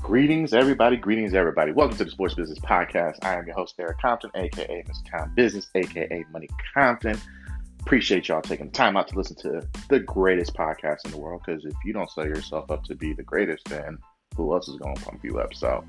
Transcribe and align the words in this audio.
Greetings, 0.00 0.54
everybody. 0.54 0.96
Greetings, 0.96 1.34
everybody. 1.34 1.72
Welcome 1.72 1.96
to 1.98 2.04
the 2.04 2.10
Sports 2.10 2.34
Business 2.34 2.60
Podcast. 2.60 3.16
I 3.22 3.34
am 3.34 3.46
your 3.46 3.56
host, 3.56 3.74
Eric 3.80 3.98
Compton, 4.00 4.30
aka 4.36 4.84
Mr. 4.84 5.10
Town 5.10 5.32
Business, 5.34 5.68
aka 5.74 6.24
Money 6.30 6.48
Compton. 6.72 7.20
Appreciate 7.86 8.26
y'all 8.26 8.42
taking 8.42 8.68
time 8.72 8.96
out 8.96 9.06
to 9.06 9.14
listen 9.16 9.36
to 9.36 9.64
the 9.90 10.00
greatest 10.00 10.54
podcast 10.54 11.04
in 11.04 11.12
the 11.12 11.18
world. 11.18 11.40
Because 11.46 11.64
if 11.64 11.72
you 11.84 11.92
don't 11.92 12.10
set 12.10 12.26
yourself 12.26 12.68
up 12.68 12.82
to 12.86 12.96
be 12.96 13.12
the 13.12 13.22
greatest, 13.22 13.64
then 13.66 13.96
who 14.36 14.52
else 14.52 14.66
is 14.66 14.74
going 14.74 14.96
to 14.96 15.02
pump 15.04 15.20
you 15.22 15.38
up? 15.38 15.54
So, 15.54 15.84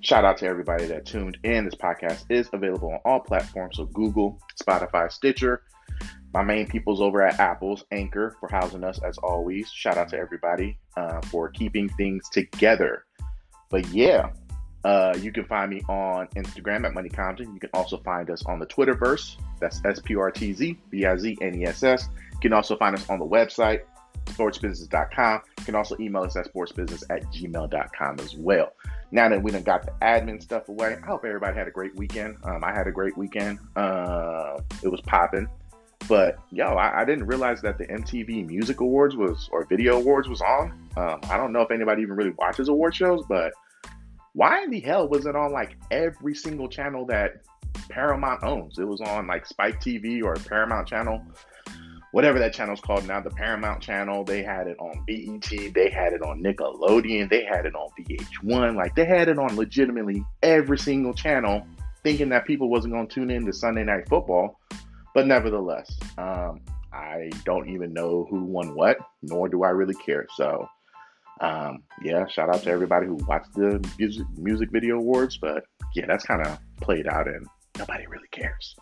shout 0.00 0.26
out 0.26 0.36
to 0.36 0.46
everybody 0.46 0.84
that 0.84 1.06
tuned 1.06 1.38
in. 1.44 1.64
This 1.64 1.74
podcast 1.74 2.24
is 2.28 2.50
available 2.52 2.92
on 2.92 3.00
all 3.06 3.20
platforms, 3.20 3.78
so 3.78 3.86
Google, 3.86 4.38
Spotify, 4.62 5.10
Stitcher. 5.10 5.62
My 6.34 6.42
main 6.42 6.66
people's 6.66 7.00
over 7.00 7.22
at 7.22 7.40
Apple's 7.40 7.84
Anchor 7.90 8.36
for 8.38 8.50
housing 8.50 8.84
us 8.84 9.00
as 9.02 9.16
always. 9.16 9.70
Shout 9.70 9.96
out 9.96 10.10
to 10.10 10.18
everybody 10.18 10.78
uh, 10.98 11.22
for 11.22 11.48
keeping 11.48 11.88
things 11.88 12.28
together. 12.28 13.06
But 13.70 13.88
yeah, 13.94 14.28
uh, 14.84 15.14
you 15.20 15.32
can 15.32 15.44
find 15.44 15.70
me 15.70 15.82
on 15.88 16.28
Instagram 16.28 16.86
at 16.86 16.94
Money 16.94 17.08
Compton. 17.08 17.52
You 17.52 17.60
can 17.60 17.70
also 17.74 17.98
find 17.98 18.30
us 18.30 18.44
on 18.46 18.58
the 18.58 18.66
Twitterverse. 18.66 19.36
That's 19.60 19.80
S 19.84 20.00
P 20.00 20.14
R 20.14 20.30
T 20.30 20.52
Z 20.52 20.78
B 20.90 21.04
I 21.04 21.16
Z 21.16 21.36
N 21.40 21.60
E 21.60 21.66
S 21.66 21.82
S. 21.82 22.08
You 22.32 22.38
can 22.40 22.52
also 22.52 22.76
find 22.76 22.94
us 22.94 23.08
on 23.10 23.18
the 23.18 23.26
website, 23.26 23.80
sportsbusiness.com. 24.26 25.40
You 25.58 25.64
can 25.64 25.74
also 25.74 25.96
email 25.98 26.22
us 26.22 26.36
at 26.36 26.52
sportsbusiness 26.52 27.02
at 27.10 27.24
gmail.com 27.32 28.20
as 28.20 28.36
well. 28.36 28.72
Now 29.10 29.28
that 29.28 29.42
we 29.42 29.50
done 29.50 29.62
got 29.62 29.84
the 29.84 29.92
admin 30.02 30.40
stuff 30.40 30.68
away, 30.68 30.96
I 31.02 31.06
hope 31.06 31.24
everybody 31.24 31.56
had 31.56 31.66
a 31.66 31.72
great 31.72 31.96
weekend. 31.96 32.36
Um, 32.44 32.62
I 32.62 32.72
had 32.72 32.86
a 32.86 32.92
great 32.92 33.16
weekend. 33.16 33.58
Uh, 33.74 34.58
it 34.82 34.88
was 34.88 35.00
popping. 35.00 35.48
But 36.08 36.38
yo, 36.50 36.64
I, 36.64 37.02
I, 37.02 37.04
didn't 37.04 37.26
realize 37.26 37.60
that 37.62 37.76
the 37.76 37.86
MTV 37.86 38.46
Music 38.46 38.80
Awards 38.80 39.16
was 39.16 39.48
or 39.50 39.64
Video 39.66 39.98
Awards 39.98 40.28
was 40.28 40.40
on. 40.40 40.88
Um, 40.96 41.20
I 41.28 41.36
don't 41.36 41.52
know 41.52 41.60
if 41.60 41.70
anybody 41.70 42.02
even 42.02 42.16
really 42.16 42.32
watches 42.38 42.68
award 42.68 42.94
shows, 42.94 43.24
but 43.28 43.52
why 44.38 44.62
in 44.62 44.70
the 44.70 44.78
hell 44.78 45.08
was 45.08 45.26
it 45.26 45.34
on 45.34 45.50
like 45.50 45.76
every 45.90 46.32
single 46.32 46.68
channel 46.68 47.04
that 47.06 47.42
Paramount 47.88 48.44
owns? 48.44 48.78
It 48.78 48.86
was 48.86 49.00
on 49.00 49.26
like 49.26 49.44
Spike 49.44 49.80
TV 49.80 50.22
or 50.22 50.36
Paramount 50.36 50.86
Channel, 50.86 51.26
whatever 52.12 52.38
that 52.38 52.52
channel's 52.52 52.80
called 52.80 53.04
now, 53.04 53.20
the 53.20 53.30
Paramount 53.30 53.82
Channel. 53.82 54.22
They 54.22 54.44
had 54.44 54.68
it 54.68 54.76
on 54.78 55.04
BET, 55.08 55.74
they 55.74 55.90
had 55.90 56.12
it 56.12 56.22
on 56.22 56.40
Nickelodeon, 56.40 57.28
they 57.28 57.42
had 57.42 57.66
it 57.66 57.74
on 57.74 57.88
VH1. 57.98 58.76
Like 58.76 58.94
they 58.94 59.06
had 59.06 59.28
it 59.28 59.40
on 59.40 59.56
legitimately 59.56 60.24
every 60.44 60.78
single 60.78 61.14
channel, 61.14 61.66
thinking 62.04 62.28
that 62.28 62.46
people 62.46 62.70
wasn't 62.70 62.94
going 62.94 63.08
to 63.08 63.12
tune 63.12 63.32
in 63.32 63.44
to 63.44 63.52
Sunday 63.52 63.82
Night 63.82 64.08
Football. 64.08 64.60
But 65.16 65.26
nevertheless, 65.26 65.98
um, 66.16 66.60
I 66.92 67.28
don't 67.44 67.68
even 67.70 67.92
know 67.92 68.28
who 68.30 68.44
won 68.44 68.76
what, 68.76 68.98
nor 69.20 69.48
do 69.48 69.64
I 69.64 69.70
really 69.70 69.94
care. 69.94 70.28
So, 70.36 70.68
um, 71.40 71.82
yeah, 72.02 72.26
shout 72.26 72.48
out 72.48 72.62
to 72.62 72.70
everybody 72.70 73.06
who 73.06 73.14
watched 73.26 73.54
the 73.54 73.84
music, 73.98 74.26
music 74.36 74.70
video 74.70 74.96
awards. 74.96 75.38
But 75.38 75.64
yeah, 75.94 76.06
that's 76.06 76.24
kind 76.24 76.46
of 76.46 76.58
played 76.80 77.06
out 77.06 77.28
and 77.28 77.46
nobody 77.78 78.06
really 78.06 78.28
cares. 78.30 78.74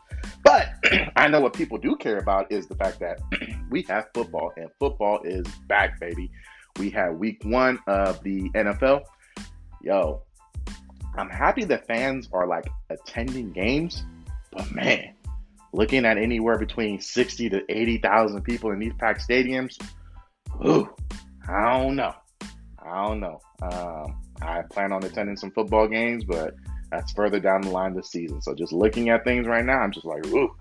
But 0.45 0.69
I 1.17 1.29
know 1.29 1.41
what 1.41 1.53
people 1.53 1.79
do 1.79 1.97
care 1.97 2.19
about 2.19 2.51
is 2.51 2.67
the 2.67 2.75
fact 2.77 3.01
that 3.01 3.21
we 3.71 3.83
have 3.83 4.07
football 4.15 4.53
and 4.57 4.69
football 4.79 5.21
is 5.25 5.47
back, 5.69 6.01
baby. 6.01 6.31
We 6.79 6.91
had 6.91 7.19
week 7.19 7.43
one 7.45 7.79
of 7.87 8.23
the 8.23 8.51
NFL. 8.51 9.03
Yo, 9.83 10.23
I'm 11.17 11.31
happy 11.31 11.65
the 11.65 11.79
fans 11.79 12.29
are 12.33 12.47
like 12.47 12.69
attending 12.91 13.53
games, 13.53 14.05
but 14.53 14.71
man, 14.73 15.15
looking 15.73 16.05
at 16.05 16.19
anywhere 16.19 16.59
between 16.59 17.01
60 17.01 17.51
to 17.51 17.63
80,000 17.69 18.43
people 18.43 18.73
in 18.73 18.79
these 18.79 18.93
packed 18.99 19.27
stadiums, 19.27 19.79
ooh, 20.67 20.89
I 21.49 21.79
don't 21.79 21.97
know. 21.97 22.15
I 22.87 23.07
don't 23.07 23.21
know. 23.21 23.41
Um, 23.63 24.23
I 24.41 24.63
plan 24.63 24.93
on 24.93 25.05
attending 25.05 25.37
some 25.37 25.51
football 25.51 25.89
games, 25.89 26.25
but 26.25 26.55
that's 26.91 27.13
further 27.13 27.41
down 27.41 27.63
the 27.63 27.71
line 27.71 27.95
this 27.95 28.11
season. 28.11 28.41
So 28.41 28.55
just 28.55 28.73
looking 28.73 29.09
at 29.11 29.25
things 29.25 29.47
right 29.47 29.65
now, 29.65 29.79
I'm 29.79 29.93
just 29.93 30.07
like, 30.07 30.27
ooh, 30.27 30.55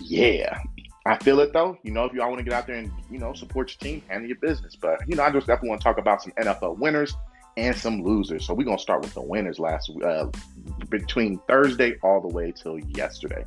yeah. 0.00 0.58
I 1.04 1.18
feel 1.18 1.40
it 1.40 1.52
though. 1.52 1.76
You 1.82 1.90
know, 1.90 2.04
if 2.04 2.12
y'all 2.12 2.28
want 2.28 2.38
to 2.38 2.44
get 2.44 2.52
out 2.52 2.68
there 2.68 2.76
and 2.76 2.92
you 3.10 3.18
know 3.18 3.32
support 3.34 3.70
your 3.70 3.78
team, 3.78 4.02
handle 4.08 4.28
your 4.28 4.38
business. 4.38 4.76
But 4.76 5.00
you 5.08 5.16
know, 5.16 5.24
I 5.24 5.30
just 5.30 5.48
definitely 5.48 5.70
want 5.70 5.80
to 5.80 5.84
talk 5.84 5.98
about 5.98 6.22
some 6.22 6.32
NFL 6.38 6.78
winners 6.78 7.16
and 7.56 7.74
some 7.74 8.04
losers. 8.04 8.46
So 8.46 8.54
we're 8.54 8.64
gonna 8.64 8.78
start 8.78 9.02
with 9.02 9.12
the 9.12 9.22
winners 9.22 9.58
last 9.58 9.90
uh, 10.04 10.26
between 10.90 11.40
Thursday 11.48 11.96
all 12.04 12.20
the 12.20 12.28
way 12.28 12.52
till 12.52 12.78
yesterday 12.78 13.44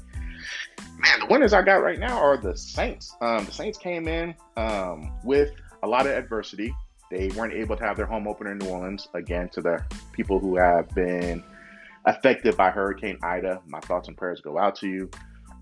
man, 0.97 1.19
the 1.19 1.25
winners 1.27 1.53
I 1.53 1.61
got 1.61 1.81
right 1.81 1.99
now 1.99 2.17
are 2.17 2.37
the 2.37 2.55
Saints. 2.57 3.15
Um, 3.21 3.45
the 3.45 3.51
Saints 3.51 3.77
came 3.77 4.07
in 4.07 4.35
um, 4.57 5.11
with 5.23 5.51
a 5.83 5.87
lot 5.87 6.05
of 6.05 6.13
adversity. 6.13 6.75
They 7.11 7.29
weren't 7.29 7.53
able 7.53 7.75
to 7.77 7.83
have 7.83 7.97
their 7.97 8.05
home 8.05 8.27
opener 8.27 8.51
in 8.51 8.57
New 8.57 8.69
Orleans. 8.69 9.07
Again, 9.13 9.49
to 9.49 9.61
the 9.61 9.83
people 10.11 10.39
who 10.39 10.57
have 10.57 10.89
been 10.89 11.43
affected 12.05 12.57
by 12.57 12.71
Hurricane 12.71 13.17
Ida, 13.21 13.61
my 13.67 13.79
thoughts 13.81 14.07
and 14.07 14.17
prayers 14.17 14.41
go 14.41 14.57
out 14.57 14.75
to 14.77 14.87
you. 14.87 15.09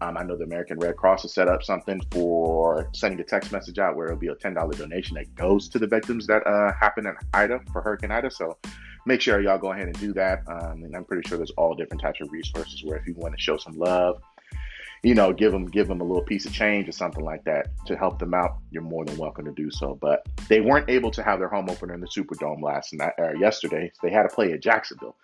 Um, 0.02 0.18
I 0.18 0.24
know 0.24 0.36
the 0.36 0.44
American 0.44 0.80
Red 0.80 0.98
Cross 0.98 1.22
has 1.22 1.34
set 1.34 1.48
up 1.48 1.64
something 1.64 2.02
for 2.12 2.90
sending 2.94 3.20
a 3.20 3.24
text 3.24 3.52
message 3.52 3.80
out 3.80 3.96
where 3.96 4.08
it'll 4.08 4.20
be 4.20 4.28
a 4.28 4.36
$10 4.36 4.78
donation 4.78 5.16
that 5.16 5.34
goes 5.36 5.70
to 5.70 5.80
the 5.80 5.88
victims 5.88 6.28
that 6.28 6.46
uh, 6.46 6.74
happened 6.74 7.08
in 7.08 7.16
Ida 7.34 7.62
for 7.72 7.82
Hurricane 7.82 8.12
Ida. 8.12 8.30
So 8.32 8.58
make 9.06 9.22
sure 9.22 9.40
y'all 9.40 9.58
go 9.58 9.72
ahead 9.72 9.88
and 9.88 10.00
do 10.00 10.14
that. 10.14 10.44
Um, 10.48 10.84
and 10.84 10.96
I'm 10.96 11.06
pretty 11.06 11.28
sure 11.28 11.38
there's 11.38 11.52
all 11.52 11.74
different 11.76 12.02
types 12.02 12.20
of 12.22 12.32
resources 12.32 12.84
where 12.84 12.98
if 12.98 13.08
you 13.08 13.14
want 13.16 13.36
to 13.36 13.42
show 13.42 13.58
some 13.58 13.78
love, 13.78 14.22
you 15.04 15.14
know, 15.14 15.34
give 15.34 15.52
them 15.52 15.66
give 15.66 15.90
them 15.90 16.00
a 16.00 16.04
little 16.04 16.24
piece 16.24 16.46
of 16.46 16.54
change 16.54 16.88
or 16.88 16.94
something 16.94 17.24
like 17.24 17.44
that 17.44 17.68
to 17.86 17.98
help 17.98 18.20
them 18.20 18.34
out, 18.34 18.58
you're 18.72 18.82
more 18.82 19.04
than 19.04 19.18
welcome 19.18 19.44
to 19.46 19.52
do 19.52 19.70
so. 19.70 19.98
But 20.02 20.26
they 20.48 20.62
weren't 20.62 20.90
able 20.90 21.12
to 21.12 21.22
have 21.22 21.40
their 21.40 21.50
home 21.50 21.70
opener 21.70 21.94
in 21.94 22.00
the 22.00 22.08
Superdome 22.08 22.62
last 22.62 22.94
night 22.94 23.14
or 23.18 23.36
yesterday. 23.36 23.92
So 23.94 24.08
they 24.08 24.14
had 24.14 24.24
to 24.24 24.30
play 24.30 24.54
at 24.54 24.62
Jacksonville. 24.62 25.16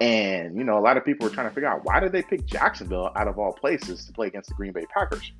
And, 0.00 0.56
you 0.56 0.64
know, 0.64 0.78
a 0.78 0.80
lot 0.80 0.96
of 0.96 1.04
people 1.04 1.28
were 1.28 1.34
trying 1.34 1.48
to 1.48 1.54
figure 1.54 1.68
out 1.68 1.84
why 1.84 2.00
did 2.00 2.12
they 2.12 2.22
pick 2.22 2.46
Jacksonville 2.46 3.10
out 3.16 3.28
of 3.28 3.38
all 3.38 3.52
places 3.52 4.04
to 4.06 4.12
play 4.12 4.28
against 4.28 4.48
the 4.48 4.54
Green 4.54 4.72
Bay 4.72 4.86
Packers? 4.92 5.32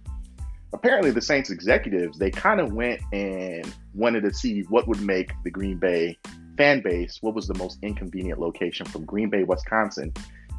Apparently, 0.73 1.13
the 1.13 1.21
Saints 1.21 1.51
executives, 1.51 2.19
they 2.19 2.33
kind 2.33 2.61
of 2.61 2.73
went 2.73 3.01
and 3.13 3.73
wanted 3.95 4.23
to 4.23 4.35
see 4.35 4.63
what 4.63 4.89
would 4.89 5.01
make 5.01 5.31
the 5.45 5.51
Green 5.51 5.79
Bay 5.79 6.19
fan 6.57 6.81
base, 6.83 7.19
what 7.21 7.35
was 7.35 7.47
the 7.47 7.55
most 7.55 7.79
inconvenient 7.83 8.41
location 8.41 8.87
from 8.87 9.05
Green 9.05 9.31
Bay, 9.31 9.45
Wisconsin, 9.45 10.13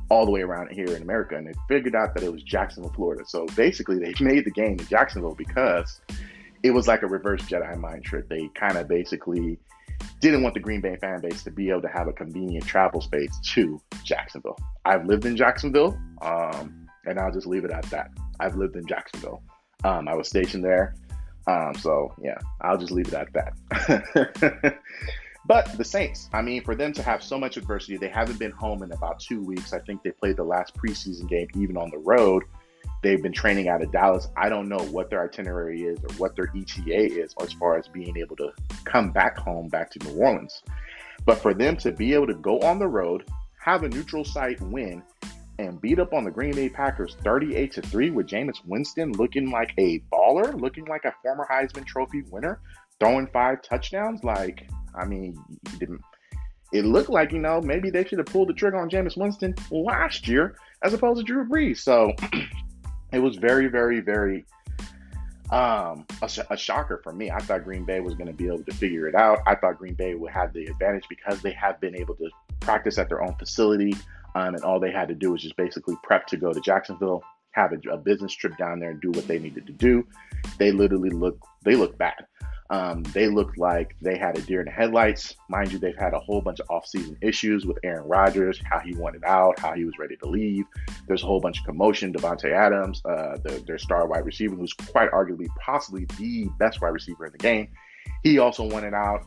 all 0.10 0.26
the 0.26 0.32
way 0.32 0.42
around 0.42 0.72
here 0.72 0.88
in 0.88 1.02
America, 1.02 1.36
and 1.36 1.48
they 1.48 1.54
figured 1.68 1.96
out 1.96 2.14
that 2.14 2.24
it 2.24 2.32
was 2.32 2.44
Jacksonville, 2.44 2.94
Florida. 2.94 3.24
So 3.26 3.46
basically, 3.56 4.00
they 4.00 4.14
made 4.20 4.46
the 4.46 4.52
game 4.52 4.78
in 4.80 4.88
Jacksonville 4.88 5.36
because 5.36 6.02
it 6.64 6.72
was 6.72 6.88
like 6.88 7.04
a 7.04 7.08
reverse 7.08 7.42
Jedi 7.44 7.78
mind 7.78 8.04
trick. 8.04 8.30
They 8.30 8.50
kind 8.56 8.78
of 8.78 8.88
basically 8.88 9.58
didn't 10.20 10.44
want 10.44 10.54
the 10.54 10.60
Green 10.60 10.82
Bay 10.82 10.96
fan 10.98 11.22
base 11.22 11.44
to 11.44 11.52
be 11.52 11.70
able 11.70 11.82
to 11.82 11.88
have 11.88 12.08
a 12.08 12.14
convenient 12.14 12.66
travel 12.66 13.02
space 13.02 13.38
to 13.54 13.82
Jacksonville. 14.04 14.58
I've 14.84 15.06
lived 15.06 15.26
in 15.26 15.36
Jacksonville, 15.36 15.98
um, 16.22 16.88
and 17.06 17.20
I'll 17.20 17.32
just 17.32 17.48
leave 17.48 17.66
it 17.66 17.72
at 17.72 17.86
that. 17.86 18.10
I've 18.40 18.56
lived 18.56 18.76
in 18.76 18.86
Jacksonville. 18.86 19.42
Um, 19.84 20.08
I 20.08 20.16
was 20.16 20.28
stationed 20.28 20.64
there. 20.64 20.96
Um, 21.48 21.74
so 21.76 22.14
yeah, 22.22 22.38
I'll 22.62 22.78
just 22.78 22.92
leave 22.92 23.08
it 23.08 23.14
at 23.14 23.34
that. 23.34 24.80
But 25.48 25.78
the 25.78 25.84
Saints, 25.84 26.30
I 26.34 26.42
mean, 26.42 26.64
for 26.64 26.76
them 26.76 26.92
to 26.94 27.04
have 27.04 27.22
so 27.22 27.38
much 27.38 27.58
adversity, 27.58 27.98
they 27.98 28.08
haven't 28.08 28.40
been 28.40 28.52
home 28.52 28.82
in 28.82 28.92
about 28.92 29.20
two 29.20 29.42
weeks. 29.42 29.74
I 29.74 29.80
think 29.80 30.02
they 30.02 30.12
played 30.12 30.38
the 30.38 30.44
last 30.44 30.76
preseason 30.76 31.30
game 31.30 31.48
even 31.56 31.78
on 31.78 31.92
the 31.92 32.00
road. 32.00 32.44
They've 33.04 33.22
been 33.22 33.34
training 33.34 33.68
out 33.68 33.84
of 33.84 33.92
Dallas. 33.92 34.28
I 34.36 34.50
don't 34.50 34.68
know 34.68 34.80
what 34.80 35.12
their 35.12 35.24
itinerary 35.24 35.84
is 35.84 36.00
or 36.00 36.14
what 36.16 36.36
their 36.36 36.52
ETA 36.56 37.22
is 37.22 37.36
as 37.40 37.54
far 37.54 37.78
as 37.78 37.88
being 37.88 38.18
able 38.18 38.36
to 38.38 38.52
come 38.86 39.12
back 39.12 39.38
home, 39.38 39.68
back 39.68 39.92
to 39.92 40.00
New 40.00 40.20
Orleans. 40.20 40.64
But 41.26 41.38
for 41.38 41.54
them 41.54 41.78
to 41.78 41.92
be 41.92 42.14
able 42.14 42.28
to 42.28 42.36
go 42.36 42.60
on 42.62 42.80
the 42.80 42.88
road, 42.88 43.26
have 43.60 43.84
a 43.84 43.90
neutral 43.90 44.24
site 44.24 44.60
win, 44.62 45.04
and 45.60 45.80
beat 45.80 46.00
up 46.00 46.14
on 46.14 46.24
the 46.24 46.32
Green 46.32 46.54
Bay 46.54 46.70
Packers 46.70 47.16
38 47.24 47.72
to 47.74 47.82
3 47.82 48.10
with 48.10 48.28
Jameis 48.28 48.66
Winston 48.66 49.12
looking 49.14 49.52
like 49.52 49.74
a 49.78 50.00
baller, 50.12 50.60
looking 50.60 50.86
like 50.86 51.06
a 51.06 51.14
former 51.22 51.48
Heisman 51.50 51.86
Trophy 51.86 52.24
winner, 52.32 52.60
throwing 53.00 53.28
five 53.28 53.62
touchdowns, 53.62 54.24
like 54.24 54.68
I 54.98 55.06
mean, 55.06 55.38
it 56.72 56.86
looked 56.86 57.10
like, 57.10 57.32
you 57.32 57.40
know, 57.40 57.62
maybe 57.62 57.90
they 57.90 58.04
should 58.04 58.18
have 58.18 58.28
pulled 58.28 58.50
the 58.50 58.54
trigger 58.54 58.78
on 58.78 58.90
Jameis 58.90 59.18
Winston 59.18 59.56
last 59.72 60.28
year 60.28 60.58
as 60.84 60.94
opposed 60.94 61.20
to 61.20 61.24
Drew 61.24 61.48
Brees. 61.48 61.78
So 61.80 62.12
it 63.12 63.20
was 63.20 63.38
very, 63.38 63.68
very, 63.68 64.02
very 64.02 64.46
um, 65.52 66.06
a, 66.22 66.30
a, 66.50 66.58
shocker 66.58 67.00
for 67.04 67.14
me. 67.14 67.30
I 67.30 67.38
thought 67.40 67.64
Green 67.64 67.86
Bay 67.86 68.00
was 68.00 68.16
going 68.16 68.28
to 68.28 68.34
be 68.34 68.48
able 68.48 68.64
to 68.64 68.74
figure 68.74 69.08
it 69.08 69.14
out. 69.14 69.40
I 69.46 69.56
thought 69.56 69.78
Green 69.78 69.94
Bay 69.94 70.16
would 70.16 70.32
have 70.32 70.54
the 70.54 70.66
advantage 70.66 71.06
because 71.08 71.42
they 71.42 71.52
have 71.52 71.80
been 71.80 71.96
able 71.96 72.16
to 72.16 72.30
practice 72.62 72.98
at 72.98 73.10
their 73.10 73.24
own 73.24 73.36
facility. 73.36 73.94
Um, 74.34 74.56
and 74.56 74.64
all 74.64 74.80
they 74.80 74.92
had 74.92 75.08
to 75.10 75.16
do 75.16 75.32
was 75.32 75.44
just 75.44 75.56
basically 75.56 75.96
prep 76.04 76.26
to 76.28 76.38
go 76.38 76.52
to 76.52 76.60
Jacksonville, 76.60 77.24
have 77.52 77.74
a, 77.74 77.90
a 77.90 77.98
business 77.98 78.34
trip 78.34 78.58
down 78.58 78.80
there, 78.80 78.90
and 78.90 79.00
do 79.00 79.12
what 79.12 79.28
they 79.28 79.38
needed 79.38 79.68
to 79.68 79.74
do. 79.74 80.06
They 80.58 80.72
literally 80.72 81.12
look 81.12 81.38
they 81.64 81.76
look 81.76 81.98
bad. 81.98 82.26
Um, 82.72 83.04
they 83.14 83.28
looked 83.28 83.58
like 83.60 83.96
they 84.02 84.18
had 84.18 84.38
a 84.38 84.42
deer 84.42 84.60
in 84.60 84.66
the 84.66 84.72
headlights. 84.72 85.36
Mind 85.50 85.72
you, 85.72 85.78
they've 85.78 85.98
had 85.98 86.14
a 86.14 86.20
whole 86.20 86.42
bunch 86.42 86.60
of 86.60 86.68
offseason 86.68 87.16
issues 87.22 87.66
with 87.66 87.78
Aaron 87.84 88.08
Rodgers, 88.08 88.60
how 88.64 88.80
he 88.80 88.96
wanted 88.96 89.24
out, 89.24 89.60
how 89.60 89.74
he 89.74 89.86
was 89.86 89.94
ready 90.00 90.16
to 90.18 90.28
leave. 90.28 90.66
There's 91.08 91.22
a 91.22 91.28
whole 91.28 91.40
bunch 91.40 91.60
of 91.60 91.66
commotion. 91.66 92.12
Davante 92.12 92.52
Adams, 92.52 93.04
uh, 93.06 93.38
the, 93.44 93.64
their 93.68 93.78
star 93.78 94.08
wide 94.08 94.26
receiver, 94.26 94.56
who's 94.56 94.74
quite 94.74 95.12
arguably 95.12 95.48
possibly 95.64 96.06
the 96.18 96.50
best 96.58 96.82
wide 96.82 96.90
receiver 96.90 97.28
in 97.28 97.32
the 97.32 97.38
game, 97.38 97.68
he 98.24 98.40
also 98.40 98.64
wanted 98.64 98.96
out. 98.96 99.24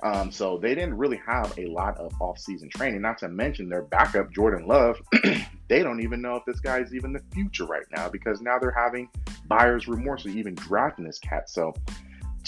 Um, 0.00 0.30
so 0.30 0.58
they 0.58 0.76
didn't 0.76 0.96
really 0.96 1.20
have 1.26 1.58
a 1.58 1.66
lot 1.66 1.98
of 1.98 2.12
offseason 2.20 2.70
training, 2.70 3.02
not 3.02 3.18
to 3.18 3.28
mention 3.28 3.68
their 3.68 3.82
backup, 3.82 4.30
Jordan 4.32 4.68
Love. 4.68 5.02
they 5.68 5.82
don't 5.82 6.00
even 6.00 6.22
know 6.22 6.36
if 6.36 6.44
this 6.44 6.60
guy 6.60 6.78
is 6.78 6.94
even 6.94 7.12
the 7.12 7.22
future 7.32 7.64
right 7.64 7.86
now 7.90 8.08
because 8.08 8.40
now 8.40 8.60
they're 8.60 8.70
having 8.70 9.08
buyer's 9.48 9.88
remorse 9.88 10.24
of 10.24 10.36
even 10.36 10.54
drafting 10.54 11.04
this 11.04 11.18
cat. 11.18 11.50
So 11.50 11.74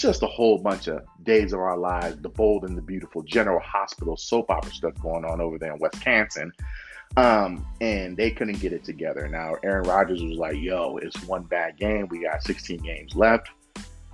just 0.01 0.23
a 0.23 0.27
whole 0.27 0.57
bunch 0.57 0.87
of 0.87 1.03
days 1.23 1.53
of 1.53 1.59
our 1.59 1.77
lives, 1.77 2.17
the 2.21 2.29
bold 2.29 2.63
and 2.63 2.77
the 2.77 2.81
beautiful 2.81 3.21
General 3.23 3.59
Hospital 3.59 4.17
soap 4.17 4.49
opera 4.49 4.71
stuff 4.71 4.93
going 5.01 5.25
on 5.25 5.41
over 5.41 5.57
there 5.57 5.73
in 5.73 5.79
Wisconsin. 5.79 6.51
Um, 7.17 7.65
and 7.81 8.15
they 8.15 8.31
couldn't 8.31 8.59
get 8.59 8.71
it 8.71 8.83
together. 8.83 9.27
Now 9.27 9.55
Aaron 9.63 9.83
Rodgers 9.83 10.23
was 10.23 10.37
like, 10.37 10.55
yo, 10.57 10.97
it's 10.97 11.21
one 11.23 11.43
bad 11.43 11.77
game. 11.77 12.07
We 12.09 12.23
got 12.23 12.41
16 12.43 12.79
games 12.79 13.15
left 13.15 13.49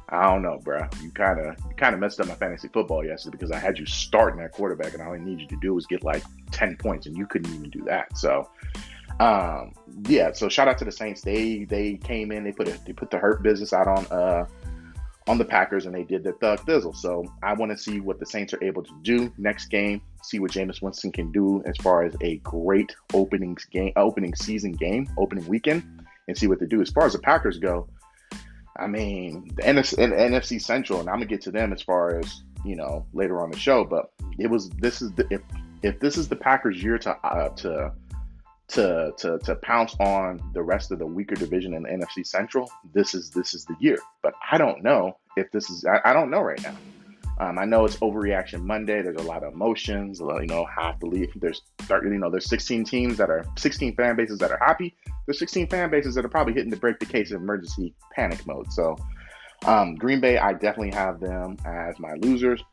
I 0.10 0.24
don't 0.24 0.42
know, 0.42 0.60
bro. 0.64 0.88
You 1.02 1.12
kind 1.12 1.40
of 1.40 1.58
you 1.70 1.76
kind 1.76 1.94
of 1.94 2.00
messed 2.00 2.22
up 2.22 2.28
my 2.28 2.36
fantasy 2.36 2.70
football 2.70 3.04
yesterday 3.04 3.38
because 3.38 3.52
I 3.52 3.60
had 3.60 3.78
you 3.78 3.86
starting 3.86 4.40
that 4.40 4.54
quarterback, 4.54 4.94
and 4.94 5.02
all 5.02 5.14
I 5.14 5.18
need 5.18 5.42
you 5.42 5.48
to 5.48 5.58
do 5.58 5.74
was 5.74 5.86
get 5.86 6.04
like 6.04 6.24
ten 6.52 6.78
points, 6.78 7.08
and 7.08 7.18
you 7.18 7.28
couldn't 7.28 7.54
even 7.54 7.70
do 7.70 7.84
that. 7.84 8.18
So, 8.18 8.50
um, 9.20 9.74
yeah. 10.08 10.32
So 10.32 10.48
shout 10.48 10.70
out 10.70 10.78
to 10.78 10.86
the 10.86 10.94
Saints. 10.94 11.22
They 11.22 11.66
they 11.66 11.96
came 11.96 12.32
in. 12.32 12.46
They 12.46 12.54
put 12.54 12.70
a, 12.70 12.80
they 12.86 12.94
put 12.94 13.12
the 13.12 13.18
hurt 13.18 13.44
business 13.44 13.74
out 13.74 13.88
on 13.88 14.06
uh 14.08 14.46
on 15.28 15.38
the 15.38 15.46
Packers, 15.46 15.86
and 15.86 15.94
they 15.94 16.04
did 16.04 16.24
the 16.24 16.34
thug 16.34 16.60
thizzle. 16.66 16.96
So 16.96 17.26
I 17.44 17.54
want 17.54 17.72
to 17.72 17.78
see 17.78 18.00
what 18.00 18.20
the 18.20 18.26
Saints 18.26 18.54
are 18.54 18.64
able 18.64 18.84
to 18.84 18.92
do 19.02 19.32
next 19.38 19.68
game. 19.68 20.02
See 20.24 20.40
what 20.40 20.52
Jameis 20.52 20.82
Winston 20.82 21.12
can 21.12 21.32
do 21.32 21.62
as 21.66 21.76
far 21.78 22.04
as 22.04 22.16
a 22.22 22.38
great 22.38 22.96
opening 23.14 23.58
game, 23.72 23.94
opening 23.96 24.36
season 24.36 24.72
game, 24.72 25.10
opening 25.18 25.48
weekend, 25.48 25.84
and 26.28 26.38
see 26.38 26.48
what 26.48 26.60
they 26.60 26.66
do. 26.66 26.82
As 26.82 26.90
far 26.90 27.06
as 27.06 27.14
the 27.14 27.20
Packers 27.20 27.60
go 27.60 27.88
I 28.80 28.88
mean, 28.88 29.52
the 29.56 29.64
NFC, 29.64 29.98
NFC 29.98 30.62
Central, 30.62 31.00
and 31.00 31.10
I'm 31.10 31.16
gonna 31.16 31.26
get 31.26 31.42
to 31.42 31.52
them 31.52 31.74
as 31.74 31.82
far 31.82 32.20
as 32.20 32.44
you 32.64 32.76
know 32.76 33.06
later 33.14 33.42
on 33.42 33.50
the 33.50 33.58
show. 33.58 33.84
But 33.84 34.12
it 34.38 34.48
was 34.48 34.70
this 34.70 35.02
is 35.02 35.12
the 35.14 35.28
if 35.32 35.42
if 35.82 36.00
this 36.00 36.18
is 36.18 36.28
the 36.28 36.36
Packers' 36.36 36.82
year 36.82 36.98
to 37.00 37.12
uh, 37.26 37.50
to 37.50 37.92
to 38.70 39.14
to 39.18 39.40
to 39.40 39.56
pounce 39.58 39.96
on 40.00 40.42
the 40.54 40.62
rest 40.62 40.92
of 40.92 41.00
the 41.00 41.06
weaker 41.06 41.36
division 41.36 41.74
in 41.74 41.84
the 41.84 41.90
NFC 41.90 42.26
Central, 42.26 42.70
this 42.94 43.14
is 43.14 43.30
this 43.32 43.54
is 43.54 43.66
the 43.66 43.76
year. 43.80 43.98
But 44.22 44.34
I 44.52 44.58
don't 44.58 44.84
know 44.84 45.18
if 45.36 45.52
this 45.52 45.70
is 45.70 45.86
I, 45.86 46.02
I 46.10 46.14
don't 46.14 46.30
know 46.30 46.42
right 46.42 46.62
now. 46.62 46.76
Um, 47.40 47.60
I 47.60 47.66
know 47.66 47.86
it's 47.86 47.98
overreaction 47.98 48.64
Monday. 48.64 49.02
There's 49.02 49.22
a 49.22 49.28
lot 49.28 49.44
of 49.44 49.54
emotions. 49.54 50.20
You 50.20 50.48
know, 50.48 50.66
leave. 51.04 51.32
There's, 51.36 51.62
you 51.90 52.18
know, 52.18 52.32
there's 52.32 52.50
16 52.50 52.84
teams 52.84 53.18
that 53.18 53.30
are 53.30 53.46
16 53.58 53.96
fan 53.96 54.16
bases 54.16 54.40
that 54.40 54.52
are 54.52 54.60
happy. 54.60 54.96
There's 55.26 55.38
16 55.38 55.68
fan 55.68 55.92
bases 55.92 56.16
that 56.16 56.26
are 56.26 56.30
probably 56.30 56.54
hitting 56.54 56.72
to 56.72 56.78
break 56.78 57.00
the 57.00 57.06
case 57.06 57.32
of 57.32 57.42
emergency 57.42 57.94
panic 58.16 58.46
mode. 58.48 58.74
So, 58.74 58.98
um, 59.66 59.96
Green 59.96 60.20
Bay, 60.20 60.40
I 60.40 60.54
definitely 60.54 60.92
have 60.92 61.20
them 61.20 61.58
as 61.64 62.00
my 62.00 62.14
losers. 62.14 62.64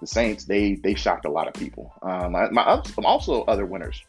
The 0.00 0.06
Saints, 0.06 0.44
they 0.44 0.76
they 0.76 0.94
shocked 0.94 1.26
a 1.26 1.30
lot 1.30 1.48
of 1.48 1.54
people. 1.54 1.92
Um, 2.02 2.32
my, 2.32 2.48
my 2.50 2.82
also 3.04 3.42
other 3.42 3.66
winners, 3.66 4.02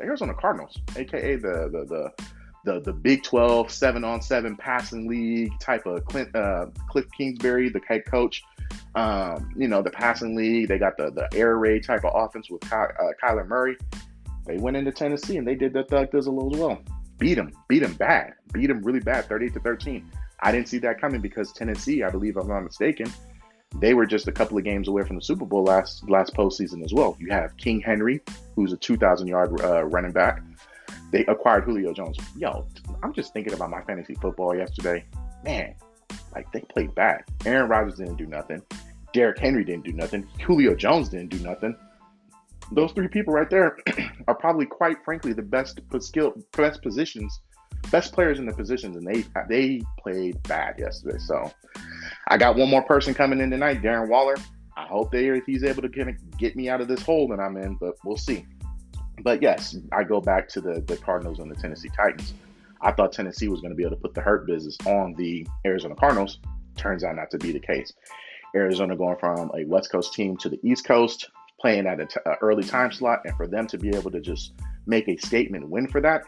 the 0.00 0.06
Arizona 0.06 0.34
Cardinals, 0.34 0.76
aka 0.96 1.36
the 1.36 1.68
the 1.70 1.84
the 1.84 2.24
the, 2.62 2.80
the 2.80 2.92
Big 2.92 3.22
12 3.22 3.70
seven 3.70 4.04
on 4.04 4.20
seven 4.20 4.54
passing 4.54 5.08
league 5.08 5.50
type 5.60 5.86
of 5.86 6.04
Clint, 6.04 6.34
uh, 6.36 6.66
Cliff 6.90 7.06
Kingsbury, 7.16 7.70
the 7.70 7.80
head 7.88 8.04
coach. 8.04 8.42
Um, 8.94 9.50
you 9.56 9.66
know, 9.66 9.80
the 9.80 9.90
passing 9.90 10.36
league, 10.36 10.68
they 10.68 10.78
got 10.78 10.96
the, 10.98 11.10
the 11.10 11.26
air 11.36 11.56
raid 11.56 11.84
type 11.84 12.04
of 12.04 12.12
offense 12.14 12.50
with 12.50 12.60
Ky, 12.62 12.76
uh, 12.76 13.12
Kyler 13.22 13.46
Murray. 13.46 13.78
They 14.46 14.58
went 14.58 14.76
into 14.76 14.92
Tennessee 14.92 15.38
and 15.38 15.48
they 15.48 15.54
did 15.54 15.72
the 15.72 15.84
thug 15.84 16.10
does 16.10 16.26
a 16.26 16.30
little 16.30 16.54
as 16.54 16.60
well. 16.60 16.82
Beat 17.18 17.34
them, 17.34 17.50
beat 17.68 17.80
them 17.80 17.94
bad, 17.94 18.34
beat 18.52 18.66
them 18.66 18.82
really 18.82 19.00
bad, 19.00 19.26
38 19.26 19.54
to 19.54 19.60
13. 19.60 20.10
I 20.40 20.52
didn't 20.52 20.68
see 20.68 20.78
that 20.78 21.00
coming 21.00 21.20
because 21.20 21.52
Tennessee, 21.52 22.02
I 22.02 22.10
believe, 22.10 22.36
if 22.36 22.42
I'm 22.42 22.48
not 22.48 22.60
mistaken, 22.60 23.10
they 23.76 23.94
were 23.94 24.06
just 24.06 24.28
a 24.28 24.32
couple 24.32 24.58
of 24.58 24.64
games 24.64 24.88
away 24.88 25.04
from 25.04 25.16
the 25.16 25.22
Super 25.22 25.44
Bowl 25.44 25.64
last 25.64 26.08
last 26.08 26.34
postseason 26.34 26.84
as 26.84 26.92
well. 26.92 27.16
You 27.20 27.30
have 27.30 27.56
King 27.56 27.80
Henry, 27.80 28.20
who's 28.56 28.72
a 28.72 28.76
2,000 28.76 29.26
yard 29.26 29.60
uh, 29.62 29.84
running 29.84 30.12
back. 30.12 30.42
They 31.12 31.24
acquired 31.26 31.64
Julio 31.64 31.92
Jones. 31.92 32.18
Yo, 32.36 32.66
I'm 33.02 33.12
just 33.12 33.32
thinking 33.32 33.52
about 33.52 33.70
my 33.70 33.82
fantasy 33.82 34.14
football 34.14 34.54
yesterday. 34.56 35.04
Man, 35.44 35.74
like 36.34 36.50
they 36.52 36.60
played 36.60 36.94
bad. 36.94 37.24
Aaron 37.44 37.68
Rodgers 37.68 37.96
didn't 37.96 38.16
do 38.16 38.26
nothing. 38.26 38.62
Derrick 39.12 39.38
Henry 39.38 39.64
didn't 39.64 39.84
do 39.84 39.92
nothing. 39.92 40.26
Julio 40.44 40.74
Jones 40.74 41.08
didn't 41.08 41.30
do 41.30 41.38
nothing. 41.38 41.76
Those 42.72 42.92
three 42.92 43.08
people 43.08 43.34
right 43.34 43.50
there 43.50 43.76
are 44.28 44.34
probably, 44.34 44.66
quite 44.66 45.04
frankly, 45.04 45.32
the 45.32 45.42
best 45.42 45.80
skill, 45.98 46.34
best 46.56 46.82
positions, 46.82 47.40
best 47.90 48.12
players 48.12 48.38
in 48.38 48.46
the 48.46 48.52
positions, 48.52 48.96
and 48.96 49.06
they 49.06 49.24
they 49.48 49.82
played 49.98 50.40
bad 50.44 50.78
yesterday. 50.78 51.18
So 51.18 51.50
I 52.30 52.36
got 52.36 52.54
one 52.54 52.70
more 52.70 52.82
person 52.82 53.12
coming 53.12 53.40
in 53.40 53.50
tonight, 53.50 53.82
Darren 53.82 54.08
Waller. 54.08 54.36
I 54.76 54.86
hope 54.86 55.10
they 55.10 55.40
he's 55.46 55.64
able 55.64 55.82
to 55.82 55.88
get 56.38 56.54
me 56.54 56.68
out 56.68 56.80
of 56.80 56.86
this 56.86 57.02
hole 57.02 57.26
that 57.28 57.40
I'm 57.40 57.56
in, 57.56 57.74
but 57.74 57.96
we'll 58.04 58.16
see. 58.16 58.46
But 59.22 59.42
yes, 59.42 59.76
I 59.92 60.04
go 60.04 60.20
back 60.20 60.48
to 60.50 60.60
the 60.60 60.80
the 60.86 60.96
Cardinals 60.96 61.40
and 61.40 61.50
the 61.50 61.56
Tennessee 61.56 61.90
Titans. 61.94 62.32
I 62.80 62.92
thought 62.92 63.12
Tennessee 63.12 63.48
was 63.48 63.60
going 63.60 63.72
to 63.72 63.76
be 63.76 63.82
able 63.82 63.96
to 63.96 64.00
put 64.00 64.14
the 64.14 64.20
hurt 64.20 64.46
business 64.46 64.78
on 64.86 65.14
the 65.18 65.46
Arizona 65.66 65.96
Cardinals. 65.96 66.38
Turns 66.76 67.02
out 67.02 67.16
not 67.16 67.32
to 67.32 67.38
be 67.38 67.50
the 67.50 67.60
case. 67.60 67.92
Arizona 68.54 68.96
going 68.96 69.16
from 69.18 69.50
a 69.54 69.64
West 69.64 69.90
Coast 69.90 70.14
team 70.14 70.36
to 70.38 70.48
the 70.48 70.60
East 70.62 70.84
Coast, 70.84 71.28
playing 71.60 71.88
at 71.88 72.00
an 72.00 72.06
t- 72.06 72.20
early 72.40 72.62
time 72.62 72.92
slot, 72.92 73.22
and 73.24 73.36
for 73.36 73.48
them 73.48 73.66
to 73.66 73.76
be 73.76 73.88
able 73.90 74.12
to 74.12 74.20
just 74.20 74.52
make 74.86 75.08
a 75.08 75.16
statement 75.16 75.68
win 75.68 75.88
for 75.88 76.00
that, 76.00 76.22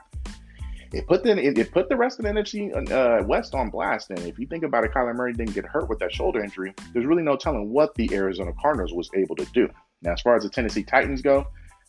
it 0.93 1.07
put 1.07 1.23
the 1.23 1.37
it, 1.39 1.73
put 1.73 1.89
the 1.89 1.97
rest 1.97 2.19
of 2.19 2.25
the 2.25 2.31
NFC 2.31 2.93
uh, 2.93 3.25
West 3.25 3.55
on 3.55 3.71
blast. 3.71 4.11
And 4.11 4.19
if 4.21 4.39
you 4.39 4.47
think 4.47 4.65
about 4.65 4.85
it, 4.85 4.93
Kyler 4.93 5.15
Murray 5.15 5.33
didn't 5.33 5.55
get 5.55 5.65
hurt 5.65 5.89
with 5.89 5.99
that 6.01 6.13
shoulder 6.13 6.43
injury. 6.43 6.75
There's 6.93 7.07
really 7.07 7.23
no 7.23 7.37
telling 7.37 7.71
what 7.71 7.95
the 7.95 8.13
Arizona 8.15 8.53
Cardinals 8.61 8.93
was 8.93 9.11
able 9.15 9.37
to 9.37 9.47
do. 9.53 9.69
Now, 10.03 10.13
as 10.13 10.21
far 10.21 10.37
as 10.37 10.43
the 10.43 10.51
Tennessee 10.51 10.83
Titans 10.83 11.23
go, 11.23 11.47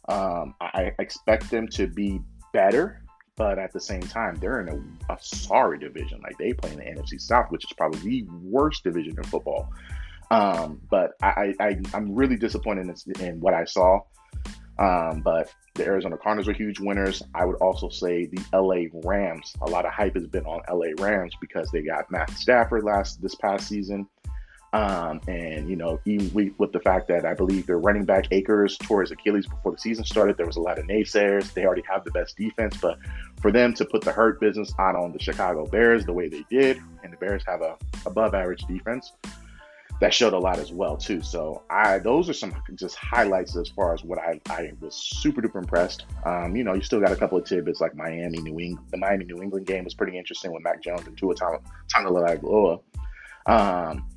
um, 0.09 0.55
I 0.61 0.91
expect 0.99 1.49
them 1.49 1.67
to 1.69 1.87
be 1.87 2.19
better 2.53 3.03
but 3.35 3.57
at 3.57 3.73
the 3.73 3.79
same 3.79 4.01
time, 4.01 4.35
they're 4.35 4.61
in 4.61 4.69
a, 4.69 5.13
a, 5.13 5.17
sorry 5.19 5.79
division. 5.79 6.21
Like 6.21 6.37
they 6.37 6.53
play 6.53 6.71
in 6.71 6.77
the 6.77 6.83
NFC 6.83 7.19
South, 7.19 7.49
which 7.49 7.63
is 7.63 7.73
probably 7.75 8.21
the 8.21 8.27
worst 8.43 8.83
division 8.83 9.15
in 9.17 9.23
football. 9.23 9.69
Um, 10.29 10.81
but 10.89 11.11
I, 11.21 11.53
I, 11.59 11.77
am 11.93 12.13
really 12.13 12.37
disappointed 12.37 12.87
in, 12.87 13.25
in, 13.25 13.39
what 13.39 13.53
I 13.53 13.65
saw. 13.65 14.01
Um, 14.79 15.21
but 15.21 15.53
the 15.75 15.85
Arizona 15.85 16.17
Cardinals 16.17 16.47
are 16.47 16.53
huge 16.53 16.79
winners. 16.79 17.23
I 17.33 17.45
would 17.45 17.57
also 17.57 17.89
say 17.89 18.25
the 18.25 18.41
LA 18.53 18.87
Rams. 19.07 19.53
A 19.61 19.69
lot 19.69 19.85
of 19.85 19.93
hype 19.93 20.15
has 20.15 20.27
been 20.27 20.45
on 20.45 20.61
LA 20.71 20.91
Rams 21.03 21.33
because 21.39 21.69
they 21.71 21.81
got 21.81 22.09
Matt 22.11 22.31
Stafford 22.31 22.83
last 22.83 23.21
this 23.21 23.35
past 23.35 23.67
season. 23.67 24.07
Um, 24.73 25.21
and 25.27 25.69
you 25.69 25.75
know, 25.75 25.99
even 26.05 26.33
we, 26.33 26.51
with 26.57 26.71
the 26.71 26.79
fact 26.79 27.07
that 27.09 27.25
I 27.25 27.35
believe 27.35 27.67
their 27.67 27.77
running 27.77 28.05
back 28.05 28.25
Akers 28.31 28.75
tore 28.79 29.01
his 29.01 29.11
Achilles 29.11 29.45
before 29.45 29.71
the 29.71 29.77
season 29.77 30.03
started, 30.03 30.35
there 30.35 30.47
was 30.47 30.55
a 30.55 30.61
lot 30.61 30.79
of 30.79 30.85
naysayers. 30.85 31.53
They 31.53 31.65
already 31.65 31.83
have 31.87 32.03
the 32.03 32.11
best 32.11 32.37
defense, 32.37 32.75
but 32.81 32.97
for 33.39 33.51
them 33.51 33.75
to 33.75 33.85
put 33.85 34.01
the 34.01 34.11
hurt 34.11 34.39
business 34.39 34.73
out 34.79 34.95
on 34.95 35.13
the 35.13 35.19
Chicago 35.19 35.67
Bears 35.67 36.05
the 36.05 36.13
way 36.13 36.27
they 36.27 36.43
did, 36.49 36.81
and 37.03 37.13
the 37.13 37.17
Bears 37.17 37.43
have 37.45 37.61
a 37.61 37.77
above 38.07 38.33
average 38.33 38.63
defense, 38.63 39.13
that 40.03 40.13
showed 40.13 40.33
a 40.33 40.37
lot 40.37 40.59
as 40.59 40.69
well 40.69 40.97
too. 40.97 41.21
So 41.21 41.63
I 41.69 41.97
those 41.97 42.29
are 42.29 42.33
some 42.33 42.53
just 42.75 42.97
highlights 42.97 43.55
as 43.55 43.69
far 43.69 43.93
as 43.93 44.03
what 44.03 44.19
I, 44.19 44.37
I 44.49 44.73
was 44.81 44.95
super 44.95 45.41
duper 45.41 45.61
impressed. 45.61 46.07
Um, 46.25 46.57
you 46.57 46.65
know, 46.65 46.73
you 46.73 46.81
still 46.81 46.99
got 46.99 47.13
a 47.13 47.15
couple 47.15 47.37
of 47.37 47.45
tidbits 47.45 47.79
like 47.79 47.95
Miami, 47.95 48.41
New 48.41 48.59
England. 48.59 48.85
The 48.91 48.97
Miami 48.97 49.23
New 49.23 49.41
England 49.41 49.65
game 49.65 49.85
was 49.85 49.93
pretty 49.93 50.17
interesting 50.17 50.51
with 50.51 50.61
Mac 50.61 50.83
Jones 50.83 51.07
and 51.07 51.17
Tua 51.17 51.35
Tagovailoa. 51.35 52.81
Um, 53.45 54.09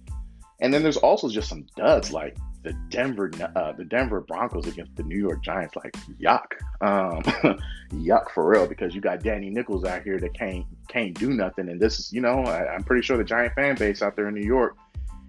and 0.60 0.74
then 0.74 0.82
there's 0.82 0.96
also 0.96 1.28
just 1.28 1.48
some 1.48 1.64
duds 1.76 2.10
like 2.10 2.36
the 2.66 2.72
Denver 2.88 3.30
uh, 3.54 3.70
the 3.72 3.84
Denver 3.84 4.22
Broncos 4.22 4.66
against 4.66 4.96
the 4.96 5.04
New 5.04 5.18
York 5.18 5.40
Giants. 5.44 5.76
Like 5.76 5.92
yuck, 6.20 6.46
um, 6.80 7.22
yuck 7.92 8.30
for 8.32 8.48
real. 8.48 8.66
Because 8.66 8.92
you 8.92 9.00
got 9.00 9.22
Danny 9.22 9.50
Nichols 9.50 9.84
out 9.84 10.02
here 10.02 10.18
that 10.18 10.34
can't 10.34 10.66
can't 10.88 11.16
do 11.16 11.30
nothing. 11.30 11.68
And 11.68 11.80
this 11.80 12.00
is 12.00 12.12
you 12.12 12.20
know 12.20 12.40
I, 12.40 12.74
am 12.74 12.82
pretty 12.82 13.02
sure 13.02 13.16
the 13.16 13.22
Giant 13.22 13.54
fan 13.54 13.76
base 13.76 14.02
out 14.02 14.16
there 14.16 14.26
in 14.26 14.34
New 14.34 14.44
York. 14.44 14.76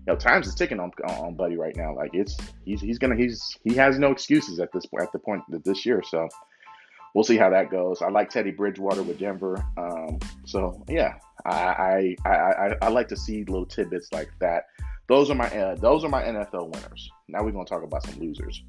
You 0.08 0.14
know, 0.14 0.20
times 0.20 0.48
is 0.48 0.56
ticking 0.56 0.80
on, 0.80 0.92
on 1.10 1.36
Buddy 1.36 1.58
right 1.58 1.76
now. 1.76 1.94
Like 1.94 2.12
it's 2.14 2.38
he's 2.64 2.80
he's 2.80 2.98
gonna 2.98 3.18
he's 3.18 3.58
he 3.66 3.74
has 3.76 4.00
no 4.00 4.12
excuses 4.12 4.60
at 4.60 4.72
this 4.72 4.86
point 4.86 5.04
at 5.04 5.12
the 5.12 5.20
point 5.20 5.44
this 5.66 5.86
year. 5.86 6.02
So 6.02 6.30
we'll 7.14 7.26
see 7.26 7.38
how 7.38 7.50
that 7.50 7.70
goes. 7.70 8.02
I 8.02 8.10
like 8.10 8.30
Teddy 8.30 8.52
Bridgewater 8.52 9.04
with 9.04 9.20
Denver. 9.20 9.64
Um, 9.78 10.20
so 10.46 10.82
yeah, 10.88 11.16
I 11.46 12.16
I, 12.26 12.30
I 12.30 12.76
I 12.82 12.88
like 12.88 13.10
to 13.10 13.18
see 13.18 13.44
little 13.44 13.66
tidbits 13.66 14.14
like 14.14 14.30
that 14.40 14.68
those 15.08 15.30
are 15.30 15.36
my 15.36 15.48
uh, 15.48 15.76
those 15.76 16.04
are 16.04 16.10
my 16.10 16.22
NFL 16.22 16.70
winners. 16.74 17.10
Now 17.28 17.44
we're 17.44 17.52
gonna 17.52 17.66
talk 17.66 17.84
about 17.84 18.06
some 18.06 18.20
losers. 18.20 18.64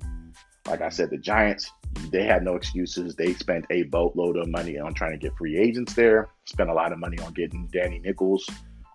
Like 0.67 0.83
I 0.83 0.89
said, 0.89 1.11
the 1.11 1.19
Giants 1.19 1.71
they 2.11 2.25
had 2.25 2.45
no 2.45 2.55
excuses. 2.55 3.17
They 3.17 3.35
spent 3.35 3.65
a 3.71 3.85
boatload 3.85 4.37
of 4.37 4.49
money 4.49 4.79
on 4.79 4.95
trying 4.95 5.13
to 5.13 5.19
get 5.19 5.37
free 5.37 5.59
agents 5.59 5.95
there. 5.95 6.29
Spent 6.45 6.71
a 6.71 6.75
lot 6.75 6.93
of 6.93 6.99
money 6.99 7.19
on 7.21 7.33
getting 7.33 7.69
Danny 7.73 7.99
Nichols, 7.99 8.49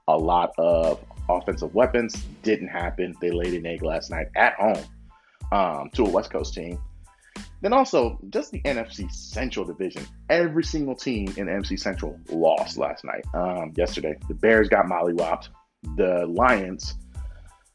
a 0.08 0.18
lot 0.18 0.54
of 0.58 1.04
offensive 1.30 1.74
weapons. 1.74 2.24
Didn't 2.44 2.68
happen. 2.68 3.16
They 3.22 3.32
laid 3.32 3.54
an 3.54 3.66
egg 3.66 3.84
last 3.84 4.10
night 4.10 4.28
at 4.36 4.54
home 4.56 4.84
um, 5.52 5.90
to 5.92 6.06
a 6.06 6.10
West 6.10 6.32
Coast 6.32 6.54
team. 6.54 6.80
Then 7.62 7.72
also, 7.72 8.20
just 8.30 8.52
the 8.52 8.62
NFC 8.64 9.10
Central 9.12 9.66
division. 9.66 10.06
Every 10.30 10.64
single 10.64 10.96
team 10.96 11.34
in 11.38 11.46
the 11.46 11.52
NFC 11.54 11.80
Central 11.80 12.20
lost 12.30 12.78
last 12.78 13.06
night, 13.06 13.24
um, 13.34 13.72
yesterday. 13.78 14.18
The 14.28 14.34
Bears 14.34 14.68
got 14.68 14.86
mollywopped. 14.86 15.48
The 15.96 16.26
Lions, 16.28 16.96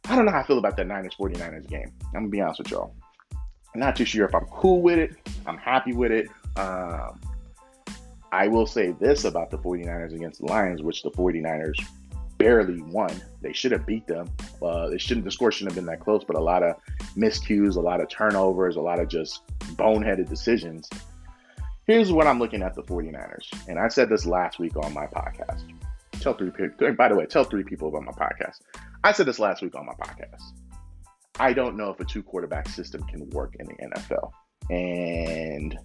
I 0.09 0.17
don't 0.17 0.25
know 0.25 0.33
how 0.33 0.40
I 0.40 0.47
feel 0.47 0.59
about 0.59 0.76
that 0.76 0.87
Niners 0.87 1.14
49ers 1.19 1.69
game. 1.69 1.93
I'm 2.07 2.12
going 2.12 2.25
to 2.25 2.31
be 2.31 2.40
honest 2.40 2.61
with 2.61 2.71
y'all. 2.71 2.95
I'm 3.75 3.81
not 3.81 3.97
too 3.97 4.07
sure 4.07 4.26
if 4.26 4.35
I'm 4.35 4.47
cool 4.47 4.81
with 4.81 4.99
it. 4.99 5.14
I'm 5.47 5.59
happy 5.59 5.93
with 5.93 6.11
it. 6.11 6.28
Um, 6.57 7.21
I 8.33 8.49
will 8.49 8.67
say 8.67 8.93
this 8.93 9.25
about 9.25 9.50
the 9.50 9.59
49ers 9.59 10.14
against 10.14 10.40
the 10.40 10.47
Lions, 10.47 10.83
which 10.83 11.02
the 11.02 11.11
49ers 11.11 11.78
barely 12.38 12.80
won. 12.83 13.11
They 13.42 13.52
should 13.52 13.73
have 13.73 13.85
beat 13.85 14.07
them. 14.07 14.30
Uh, 14.62 14.88
they 14.88 14.99
shouldn't. 14.99 15.25
The 15.25 15.30
score 15.30 15.52
shouldn't 15.52 15.73
have 15.73 15.76
been 15.76 15.92
that 15.92 16.00
close, 16.00 16.25
but 16.25 16.37
a 16.37 16.40
lot 16.40 16.62
of 16.62 16.76
miscues, 17.16 17.76
a 17.76 17.80
lot 17.80 18.00
of 18.00 18.09
turnovers, 18.09 18.76
a 18.76 18.80
lot 18.80 19.00
of 19.00 19.09
just 19.09 19.42
boneheaded 19.76 20.28
decisions. 20.28 20.88
Here's 21.87 22.12
what 22.12 22.26
I'm 22.26 22.38
looking 22.38 22.62
at 22.62 22.75
the 22.75 22.83
49ers, 22.83 23.68
and 23.68 23.78
I 23.78 23.88
said 23.88 24.09
this 24.09 24.26
last 24.26 24.59
week 24.59 24.76
on 24.76 24.92
my 24.92 25.07
podcast. 25.07 25.62
Tell 26.21 26.35
three 26.35 26.50
people. 26.50 26.92
By 26.95 27.09
the 27.09 27.14
way, 27.14 27.26
tell 27.26 27.45
three 27.45 27.64
people 27.64 27.88
about 27.88 28.04
my 28.04 28.12
podcast. 28.12 28.61
I 29.04 29.12
said 29.12 29.26
this 29.26 29.38
last 29.38 29.62
week 29.62 29.75
on 29.75 29.87
my 29.87 29.95
podcast. 29.95 30.42
I 31.40 31.52
don't 31.52 31.76
know 31.76 31.90
if 31.90 32.00
a 32.00 32.04
two 32.04 32.23
quarterback 32.23 32.68
system 32.68 33.02
can 33.04 33.28
work 33.30 33.54
in 33.59 33.66
the 33.66 33.75
NFL, 33.75 34.33
and 34.71 35.78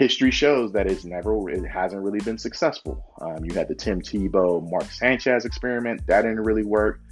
history 0.00 0.30
shows 0.30 0.72
that 0.72 0.86
it's 0.86 1.04
never, 1.04 1.50
it 1.50 1.62
hasn't 1.66 2.02
really 2.02 2.20
been 2.20 2.38
successful. 2.38 3.04
Um, 3.20 3.44
you 3.44 3.52
had 3.52 3.68
the 3.68 3.74
Tim 3.74 4.00
Tebow, 4.00 4.66
Mark 4.70 4.90
Sanchez 4.90 5.44
experiment 5.44 6.06
that 6.06 6.22
didn't 6.22 6.40
really 6.40 6.64
work. 6.64 7.02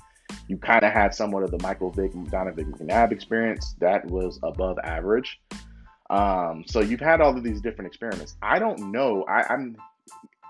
You 0.48 0.56
kind 0.56 0.82
of 0.82 0.90
had 0.90 1.14
somewhat 1.14 1.42
of 1.42 1.50
the 1.50 1.58
Michael 1.62 1.90
Vick, 1.90 2.12
Donovan 2.30 2.72
McNabb 2.72 3.12
experience 3.12 3.74
that 3.80 4.06
was 4.06 4.40
above 4.42 4.78
average. 4.84 5.38
Um, 6.08 6.64
so 6.66 6.80
you've 6.80 6.98
had 6.98 7.20
all 7.20 7.36
of 7.36 7.44
these 7.44 7.60
different 7.60 7.88
experiments. 7.88 8.36
I 8.40 8.58
don't 8.58 8.90
know. 8.90 9.22
I, 9.28 9.42
I'm 9.52 9.76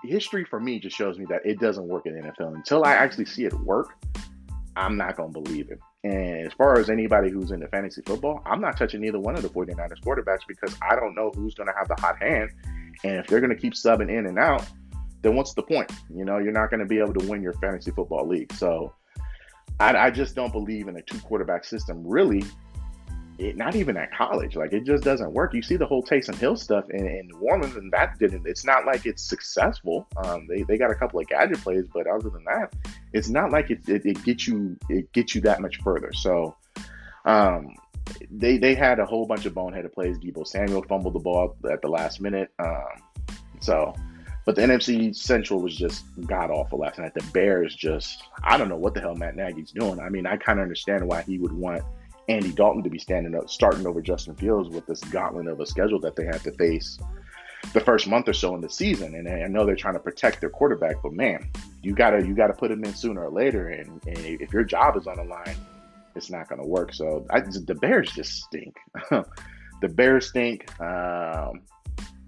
history 0.05 0.45
for 0.45 0.61
me 0.61 0.79
just 0.79 0.95
shows 0.95 1.19
me 1.19 1.25
that 1.27 1.41
it 1.43 1.59
doesn't 1.59 1.89
work 1.89 2.05
in 2.05 2.15
the 2.15 2.21
NFL 2.21 2.55
until 2.55 2.85
I 2.85 2.93
actually 2.93 3.25
see 3.25 3.43
it 3.43 3.53
work. 3.53 3.97
I'm 4.77 4.95
not 4.95 5.17
gonna 5.17 5.33
believe 5.33 5.71
it. 5.71 5.79
And 6.03 6.47
as 6.47 6.53
far 6.53 6.79
as 6.79 6.89
anybody 6.89 7.29
who's 7.29 7.51
into 7.51 7.67
fantasy 7.67 8.01
football, 8.05 8.41
I'm 8.45 8.61
not 8.61 8.77
touching 8.77 9.03
either 9.03 9.19
one 9.19 9.35
of 9.35 9.41
the 9.41 9.49
49ers 9.49 10.01
quarterbacks 10.01 10.47
because 10.47 10.73
I 10.81 10.95
don't 10.95 11.13
know 11.13 11.31
who's 11.31 11.55
going 11.55 11.67
to 11.67 11.73
have 11.77 11.89
the 11.89 11.95
hot 11.95 12.21
hand. 12.21 12.51
And 13.03 13.15
if 13.15 13.27
they're 13.27 13.41
going 13.41 13.53
to 13.53 13.61
keep 13.61 13.73
subbing 13.73 14.09
in 14.09 14.25
and 14.25 14.39
out, 14.39 14.65
then 15.21 15.35
what's 15.35 15.53
the 15.53 15.63
point? 15.63 15.91
You 16.13 16.23
know, 16.23 16.37
you're 16.37 16.53
not 16.53 16.69
going 16.69 16.79
to 16.79 16.85
be 16.85 16.99
able 16.99 17.13
to 17.15 17.27
win 17.27 17.41
your 17.41 17.53
fantasy 17.53 17.91
football 17.91 18.25
league. 18.25 18.53
So 18.53 18.93
I, 19.79 19.95
I 19.95 20.11
just 20.11 20.35
don't 20.35 20.53
believe 20.53 20.87
in 20.87 20.95
a 20.97 21.01
two 21.01 21.19
quarterback 21.19 21.65
system 21.65 22.05
really 22.05 22.43
it, 23.39 23.55
not 23.55 23.75
even 23.75 23.95
at 23.97 24.13
college. 24.13 24.55
Like 24.55 24.73
it 24.73 24.83
just 24.83 25.03
doesn't 25.03 25.31
work. 25.31 25.53
You 25.53 25.61
see 25.61 25.77
the 25.77 25.85
whole 25.85 26.03
Taysom 26.03 26.35
Hill 26.35 26.57
stuff 26.57 26.89
in, 26.89 27.07
in 27.07 27.27
New 27.27 27.39
Orleans, 27.39 27.75
and 27.75 27.91
that 27.93 28.19
didn't. 28.19 28.45
It's 28.45 28.65
not 28.65 28.85
like 28.85 29.05
it's 29.05 29.23
successful. 29.23 30.07
Um, 30.17 30.45
they 30.47 30.63
they 30.63 30.77
got 30.77 30.91
a 30.91 30.95
couple 30.95 31.19
of 31.19 31.27
gadget 31.27 31.59
plays, 31.61 31.85
but 31.93 32.05
other 32.05 32.29
than 32.29 32.43
that, 32.43 32.73
it's 33.13 33.29
not 33.29 33.51
like 33.51 33.71
it, 33.71 33.87
it, 33.87 34.05
it 34.05 34.23
gets 34.23 34.47
you 34.47 34.77
it 34.89 35.11
gets 35.13 35.33
you 35.33 35.41
that 35.41 35.61
much 35.61 35.77
further. 35.77 36.11
So, 36.13 36.55
um, 37.25 37.75
they 38.29 38.57
they 38.57 38.75
had 38.75 38.99
a 38.99 39.05
whole 39.05 39.25
bunch 39.25 39.45
of 39.45 39.53
boneheaded 39.53 39.93
plays. 39.93 40.19
Deebo 40.19 40.45
Samuel 40.45 40.83
fumbled 40.83 41.15
the 41.15 41.19
ball 41.19 41.55
at 41.71 41.81
the 41.81 41.89
last 41.89 42.21
minute. 42.21 42.51
Um, 42.59 43.01
so. 43.61 43.95
But 44.45 44.55
the 44.55 44.63
NFC 44.63 45.15
Central 45.15 45.61
was 45.61 45.75
just 45.75 46.05
god 46.25 46.49
awful 46.49 46.79
last 46.79 46.97
night. 46.97 47.13
The 47.13 47.23
Bears 47.33 47.75
just, 47.75 48.23
I 48.41 48.57
don't 48.57 48.67
know 48.67 48.77
what 48.77 48.95
the 48.95 48.99
hell 49.01 49.13
Matt 49.13 49.35
Nagy's 49.35 49.71
doing. 49.71 49.99
I 49.99 50.09
mean, 50.09 50.25
I 50.25 50.37
kind 50.37 50.57
of 50.57 50.63
understand 50.63 51.05
why 51.07 51.21
he 51.21 51.37
would 51.37 51.51
want 51.51 51.83
Andy 52.29 52.51
Dalton 52.51 52.83
to 52.83 52.89
be 52.89 52.99
standing 52.99 53.35
up, 53.35 53.49
starting 53.49 53.87
over 53.87 54.01
Justin 54.01 54.35
Fields 54.35 54.69
with 54.69 54.85
this 54.85 55.03
gauntlet 55.05 55.47
of 55.47 55.59
a 55.59 55.65
schedule 55.65 55.99
that 56.01 56.15
they 56.15 56.25
have 56.25 56.43
to 56.43 56.51
face 56.53 56.99
the 57.73 57.79
first 57.79 58.07
month 58.07 58.27
or 58.29 58.33
so 58.33 58.53
in 58.55 58.61
the 58.61 58.69
season. 58.69 59.15
And 59.15 59.27
I 59.27 59.47
know 59.47 59.65
they're 59.65 59.75
trying 59.75 59.95
to 59.95 59.99
protect 59.99 60.39
their 60.39 60.51
quarterback, 60.51 60.97
but 61.01 61.11
man, 61.11 61.49
you 61.81 61.93
gotta 61.93 62.25
you 62.25 62.35
gotta 62.35 62.53
put 62.53 62.71
him 62.71 62.83
in 62.85 62.93
sooner 62.93 63.25
or 63.25 63.31
later. 63.31 63.69
And, 63.69 63.99
and 64.05 64.17
if 64.17 64.53
your 64.53 64.63
job 64.63 64.95
is 64.95 65.07
on 65.07 65.17
the 65.17 65.23
line, 65.23 65.55
it's 66.15 66.29
not 66.29 66.47
gonna 66.47 66.65
work. 66.65 66.93
So 66.93 67.25
I, 67.31 67.39
the 67.41 67.77
Bears 67.81 68.11
just 68.11 68.43
stink. 68.43 68.77
the 69.09 69.89
Bears 69.89 70.29
stink. 70.29 70.69
Um, 70.79 71.61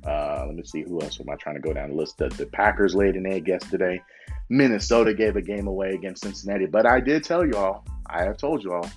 uh, 0.03 0.45
let 0.47 0.55
me 0.55 0.63
see 0.63 0.81
who 0.81 0.99
else 0.99 1.19
am 1.19 1.29
I 1.29 1.35
trying 1.35 1.55
to 1.55 1.61
go 1.61 1.73
down 1.73 1.89
the 1.89 1.95
list. 1.95 2.17
The, 2.17 2.29
the 2.29 2.47
Packers 2.47 2.95
laid 2.95 3.15
an 3.15 3.27
egg 3.27 3.47
yesterday. 3.47 4.01
Minnesota 4.49 5.13
gave 5.13 5.35
a 5.35 5.41
game 5.41 5.67
away 5.67 5.91
against 5.91 6.23
Cincinnati, 6.23 6.65
but 6.65 6.87
I 6.87 6.99
did 6.99 7.23
tell 7.23 7.45
y'all, 7.45 7.85
I 8.07 8.23
have 8.23 8.37
told 8.37 8.63
y'all, 8.63 8.89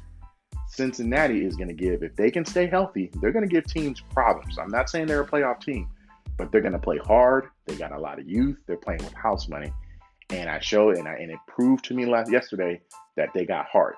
Cincinnati 0.74 1.44
is 1.44 1.56
going 1.56 1.68
to 1.68 1.74
give, 1.74 2.02
if 2.02 2.16
they 2.16 2.30
can 2.30 2.44
stay 2.44 2.66
healthy, 2.66 3.10
they're 3.20 3.32
going 3.32 3.48
to 3.48 3.52
give 3.52 3.64
teams 3.66 4.00
problems. 4.00 4.58
I'm 4.58 4.70
not 4.70 4.90
saying 4.90 5.06
they're 5.06 5.22
a 5.22 5.26
playoff 5.26 5.60
team, 5.60 5.88
but 6.36 6.50
they're 6.50 6.60
going 6.60 6.72
to 6.72 6.78
play 6.78 6.98
hard. 6.98 7.48
They 7.66 7.76
got 7.76 7.92
a 7.92 7.98
lot 7.98 8.18
of 8.18 8.28
youth. 8.28 8.58
They're 8.66 8.76
playing 8.76 9.04
with 9.04 9.14
house 9.14 9.48
money. 9.48 9.72
And 10.30 10.50
I 10.50 10.58
showed 10.58 10.96
and, 10.96 11.06
I, 11.06 11.12
and 11.14 11.30
it 11.30 11.38
proved 11.46 11.84
to 11.86 11.94
me 11.94 12.06
last 12.06 12.32
yesterday 12.32 12.80
that 13.16 13.28
they 13.34 13.44
got 13.44 13.66
heart. 13.66 13.94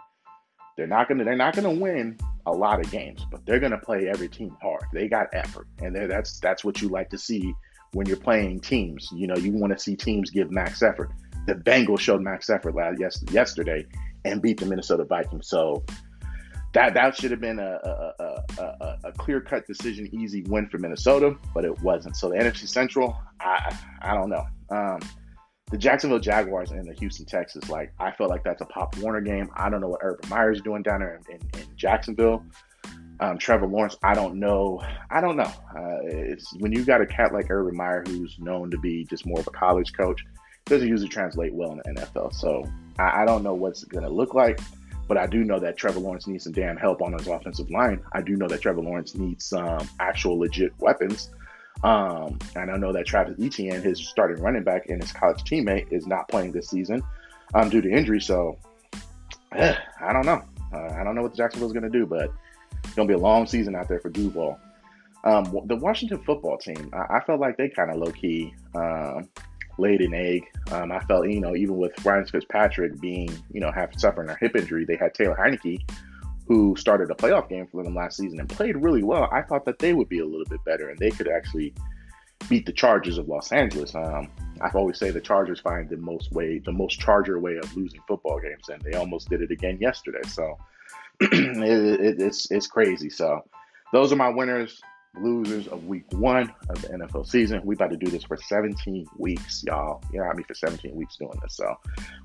They're 0.76 0.86
not 0.86 1.08
gonna 1.08 1.24
they're 1.24 1.36
not 1.36 1.56
gonna 1.56 1.72
win 1.72 2.18
a 2.44 2.52
lot 2.52 2.80
of 2.80 2.90
games, 2.90 3.24
but 3.30 3.46
they're 3.46 3.60
gonna 3.60 3.78
play 3.78 4.08
every 4.08 4.28
team 4.28 4.54
hard. 4.60 4.82
They 4.92 5.08
got 5.08 5.28
effort, 5.32 5.66
and 5.80 5.96
that's 5.96 6.38
that's 6.40 6.64
what 6.64 6.82
you 6.82 6.90
like 6.90 7.08
to 7.10 7.18
see 7.18 7.54
when 7.92 8.06
you're 8.06 8.18
playing 8.18 8.60
teams. 8.60 9.08
You 9.14 9.26
know, 9.26 9.36
you 9.36 9.52
want 9.52 9.72
to 9.72 9.78
see 9.78 9.96
teams 9.96 10.28
give 10.28 10.50
max 10.50 10.82
effort. 10.82 11.12
The 11.46 11.54
Bengals 11.54 12.00
showed 12.00 12.20
max 12.20 12.50
effort 12.50 12.74
last 12.74 13.00
yesterday 13.30 13.86
and 14.26 14.42
beat 14.42 14.60
the 14.60 14.66
Minnesota 14.66 15.04
Vikings. 15.04 15.48
So 15.48 15.82
that 16.76 16.92
that 16.92 17.16
should 17.16 17.30
have 17.30 17.40
been 17.40 17.58
a, 17.58 17.80
a, 17.82 18.42
a, 18.58 18.98
a 19.04 19.12
clear 19.12 19.40
cut 19.40 19.66
decision, 19.66 20.06
easy 20.12 20.42
win 20.42 20.68
for 20.68 20.76
Minnesota, 20.76 21.34
but 21.54 21.64
it 21.64 21.80
wasn't. 21.80 22.14
So 22.16 22.28
the 22.28 22.36
NFC 22.36 22.68
Central, 22.68 23.16
I 23.40 23.74
I 24.02 24.12
don't 24.14 24.28
know. 24.28 24.44
Um, 24.68 25.00
the 25.70 25.78
Jacksonville 25.78 26.18
Jaguars 26.18 26.72
and 26.72 26.86
the 26.86 26.92
Houston 26.92 27.24
Texans, 27.24 27.70
like 27.70 27.94
I 27.98 28.10
feel 28.10 28.28
like 28.28 28.44
that's 28.44 28.60
a 28.60 28.66
Pop 28.66 28.94
Warner 28.98 29.22
game. 29.22 29.48
I 29.56 29.70
don't 29.70 29.80
know 29.80 29.88
what 29.88 30.00
Urban 30.02 30.28
Meyer's 30.28 30.60
doing 30.60 30.82
down 30.82 31.00
there 31.00 31.18
in, 31.30 31.36
in, 31.36 31.60
in 31.60 31.66
Jacksonville. 31.76 32.44
Um, 33.20 33.38
Trevor 33.38 33.66
Lawrence, 33.66 33.96
I 34.02 34.12
don't 34.12 34.38
know. 34.38 34.82
I 35.10 35.22
don't 35.22 35.38
know. 35.38 35.44
Uh, 35.44 36.00
it's 36.02 36.54
when 36.58 36.72
you 36.72 36.84
got 36.84 37.00
a 37.00 37.06
cat 37.06 37.32
like 37.32 37.46
Urban 37.48 37.74
Meyer 37.74 38.04
who's 38.06 38.36
known 38.38 38.70
to 38.70 38.78
be 38.78 39.04
just 39.04 39.24
more 39.24 39.40
of 39.40 39.46
a 39.46 39.50
college 39.50 39.94
coach, 39.94 40.22
doesn't 40.66 40.86
usually 40.86 41.08
translate 41.08 41.54
well 41.54 41.72
in 41.72 41.78
the 41.78 42.02
NFL. 42.02 42.34
So 42.34 42.70
I, 42.98 43.22
I 43.22 43.24
don't 43.24 43.42
know 43.42 43.54
what's 43.54 43.84
going 43.84 44.04
to 44.04 44.10
look 44.10 44.34
like. 44.34 44.60
But 45.08 45.18
I 45.18 45.26
do 45.26 45.44
know 45.44 45.58
that 45.60 45.76
Trevor 45.76 46.00
Lawrence 46.00 46.26
needs 46.26 46.44
some 46.44 46.52
damn 46.52 46.76
help 46.76 47.00
on 47.00 47.12
his 47.12 47.26
offensive 47.28 47.70
line. 47.70 48.02
I 48.12 48.22
do 48.22 48.36
know 48.36 48.48
that 48.48 48.60
Trevor 48.60 48.80
Lawrence 48.80 49.14
needs 49.14 49.44
some 49.44 49.88
actual 50.00 50.38
legit 50.38 50.72
weapons. 50.78 51.30
Um, 51.84 52.38
and 52.56 52.70
I 52.70 52.76
know 52.76 52.92
that 52.92 53.06
Travis 53.06 53.36
Etienne, 53.40 53.82
his 53.82 54.08
starting 54.08 54.42
running 54.42 54.64
back 54.64 54.88
and 54.88 55.00
his 55.00 55.12
college 55.12 55.44
teammate, 55.44 55.92
is 55.92 56.06
not 56.06 56.28
playing 56.28 56.52
this 56.52 56.70
season 56.70 57.02
um, 57.54 57.68
due 57.68 57.80
to 57.80 57.90
injury. 57.90 58.20
So 58.20 58.58
eh, 59.52 59.76
I 60.00 60.12
don't 60.12 60.26
know. 60.26 60.42
Uh, 60.72 60.94
I 60.98 61.04
don't 61.04 61.14
know 61.14 61.22
what 61.22 61.32
the 61.32 61.36
Jacksonville's 61.36 61.72
going 61.72 61.84
to 61.84 61.90
do, 61.90 62.06
but 62.06 62.32
it's 62.82 62.94
going 62.94 63.06
to 63.06 63.12
be 63.12 63.18
a 63.18 63.22
long 63.22 63.46
season 63.46 63.74
out 63.74 63.88
there 63.88 64.00
for 64.00 64.10
Duval. 64.10 64.58
Um, 65.24 65.60
the 65.66 65.76
Washington 65.76 66.22
football 66.24 66.56
team, 66.56 66.90
I, 66.92 67.16
I 67.16 67.20
felt 67.20 67.40
like 67.40 67.56
they 67.56 67.68
kind 67.68 67.90
of 67.90 67.96
low 67.96 68.12
key 68.12 68.54
um, 68.74 69.28
laid 69.78 70.00
an 70.00 70.14
egg. 70.14 70.46
Um, 70.72 70.92
I 70.92 71.00
felt, 71.00 71.28
you 71.28 71.40
know, 71.40 71.54
even 71.54 71.76
with 71.76 72.04
Ryan 72.04 72.26
Fitzpatrick 72.26 73.00
being, 73.00 73.30
you 73.52 73.60
know, 73.60 73.70
half 73.70 73.98
suffering 73.98 74.28
a 74.28 74.36
hip 74.40 74.56
injury, 74.56 74.84
they 74.84 74.96
had 74.96 75.14
Taylor 75.14 75.36
Heinicke, 75.36 75.88
who 76.46 76.76
started 76.76 77.10
a 77.10 77.14
playoff 77.14 77.48
game 77.48 77.66
for 77.66 77.82
them 77.82 77.94
last 77.94 78.16
season 78.16 78.40
and 78.40 78.48
played 78.48 78.76
really 78.76 79.02
well. 79.02 79.28
I 79.32 79.42
thought 79.42 79.64
that 79.66 79.78
they 79.78 79.92
would 79.92 80.08
be 80.08 80.20
a 80.20 80.24
little 80.24 80.46
bit 80.46 80.64
better 80.64 80.90
and 80.90 80.98
they 80.98 81.10
could 81.10 81.28
actually 81.28 81.74
beat 82.48 82.66
the 82.66 82.72
Chargers 82.72 83.18
of 83.18 83.28
Los 83.28 83.52
Angeles. 83.52 83.94
Um, 83.94 84.30
I've 84.60 84.76
always 84.76 84.98
say 84.98 85.10
the 85.10 85.20
Chargers 85.20 85.60
find 85.60 85.88
the 85.88 85.96
most 85.96 86.32
way, 86.32 86.60
the 86.64 86.72
most 86.72 87.00
Charger 87.00 87.38
way 87.38 87.56
of 87.56 87.76
losing 87.76 88.00
football 88.06 88.40
games, 88.40 88.68
and 88.68 88.80
they 88.82 88.96
almost 88.96 89.28
did 89.28 89.42
it 89.42 89.50
again 89.50 89.78
yesterday. 89.80 90.22
So 90.28 90.56
it, 91.20 92.00
it, 92.00 92.22
it's 92.22 92.50
it's 92.50 92.66
crazy. 92.66 93.10
So 93.10 93.42
those 93.92 94.12
are 94.12 94.16
my 94.16 94.28
winners 94.28 94.80
losers 95.20 95.66
of 95.68 95.86
week 95.86 96.04
one 96.12 96.52
of 96.68 96.80
the 96.82 96.88
NFL 96.88 97.26
season. 97.26 97.60
We 97.64 97.74
about 97.74 97.90
to 97.90 97.96
do 97.96 98.10
this 98.10 98.24
for 98.24 98.36
17 98.36 99.06
weeks, 99.18 99.64
y'all. 99.66 100.02
You 100.12 100.20
know 100.20 100.26
I 100.26 100.34
mean 100.34 100.44
for 100.44 100.54
17 100.54 100.94
weeks 100.94 101.16
doing 101.16 101.38
this. 101.42 101.56
So 101.56 101.74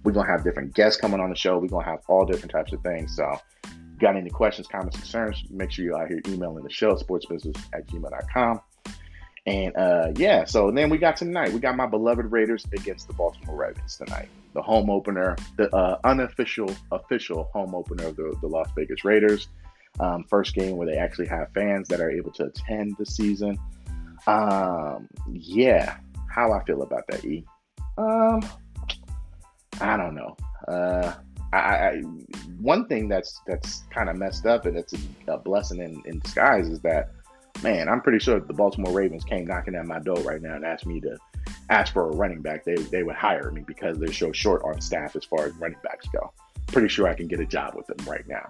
we're 0.04 0.12
gonna 0.12 0.30
have 0.30 0.44
different 0.44 0.74
guests 0.74 1.00
coming 1.00 1.20
on 1.20 1.30
the 1.30 1.36
show. 1.36 1.58
We're 1.58 1.68
gonna 1.68 1.86
have 1.86 2.02
all 2.08 2.26
different 2.26 2.52
types 2.52 2.74
of 2.74 2.82
things. 2.82 3.16
So 3.16 3.38
got 4.00 4.16
any 4.16 4.30
questions, 4.30 4.68
comments, 4.68 4.98
concerns, 4.98 5.44
make 5.50 5.72
sure 5.72 5.86
you're 5.86 6.02
out 6.02 6.10
here 6.10 6.22
emailing 6.28 6.64
the 6.64 6.72
show, 6.72 6.96
sportsbusiness 6.96 7.58
at 7.74 7.88
gmail.com. 7.88 8.62
And 9.46 9.76
uh, 9.76 10.12
yeah, 10.18 10.46
so 10.46 10.70
then 10.70 10.90
we 10.90 10.98
got 10.98 11.18
tonight. 11.18 11.52
We 11.52 11.60
got 11.60 11.76
my 11.76 11.88
beloved 11.88 12.32
Raiders 12.32 12.66
against 12.74 13.08
the 13.08 13.14
Baltimore 13.14 13.56
Ravens 13.56 13.98
tonight. 13.98 14.30
The 14.54 14.62
home 14.62 14.90
opener, 14.90 15.36
the 15.58 15.74
uh, 15.76 15.98
unofficial, 16.04 16.76
official 16.92 17.50
home 17.52 17.74
opener 17.74 18.08
of 18.08 18.18
the, 18.18 18.36
the 18.42 18.48
Las 18.48 18.70
Vegas 18.76 19.04
Raiders 19.04 19.48
um, 20.00 20.26
first 20.30 20.56
game 20.56 20.78
where 20.78 20.88
they 20.88 20.98
actually 20.98 21.28
have 21.28 21.52
fans 21.54 21.88
that 21.90 22.00
are 22.00 22.10
able 22.10 22.32
to 22.32 22.46
attend 22.46 22.96
the 22.98 23.06
season. 23.06 23.58
Um, 24.28 25.08
yeah, 25.32 25.98
how 26.30 26.54
I 26.54 26.64
feel 26.64 26.82
about 26.82 27.04
that, 27.10 27.26
E. 27.26 27.46
Um, 27.98 28.42
I 29.80 29.98
don't 29.98 30.16
know. 30.16 30.36
Uh, 30.68 31.14
I, 31.54 31.58
I 31.58 32.02
one 32.60 32.88
thing 32.88 33.10
that's 33.10 33.42
that's 33.46 33.84
kind 33.90 34.10
of 34.10 34.16
messed 34.16 34.46
up, 34.46 34.66
and 34.66 34.78
it's 34.78 34.94
a, 34.94 35.34
a 35.34 35.38
blessing 35.38 35.82
in, 35.82 36.02
in 36.06 36.20
disguise, 36.20 36.70
is 36.70 36.80
that 36.82 37.12
man, 37.64 37.90
I'm 37.90 38.02
pretty 38.02 38.20
sure 38.20 38.38
if 38.38 38.48
the 38.48 38.54
Baltimore 38.54 38.94
Ravens 38.94 39.24
came 39.24 39.46
knocking 39.46 39.76
at 39.76 39.86
my 39.86 40.00
door 40.00 40.18
right 40.18 40.42
now 40.42 40.56
and 40.56 40.66
asked 40.66 40.86
me 40.86 41.00
to 41.02 41.18
ask 41.70 41.94
for 41.94 42.10
a 42.10 42.16
running 42.16 42.42
back, 42.42 42.64
they 42.64 42.76
they 42.76 43.04
would 43.04 43.16
hire 43.16 43.52
me 43.52 43.64
because 43.66 43.98
they're 43.98 44.14
so 44.14 44.32
short 44.32 44.64
on 44.64 44.80
staff 44.82 45.16
as 45.16 45.26
far 45.26 45.46
as 45.46 45.54
running 45.56 45.80
backs 45.84 46.08
go. 46.10 46.32
Pretty 46.68 46.88
sure 46.88 47.08
I 47.08 47.14
can 47.14 47.28
get 47.28 47.40
a 47.40 47.46
job 47.46 47.76
with 47.76 47.88
them 47.88 47.98
right 48.08 48.28
now. 48.28 48.50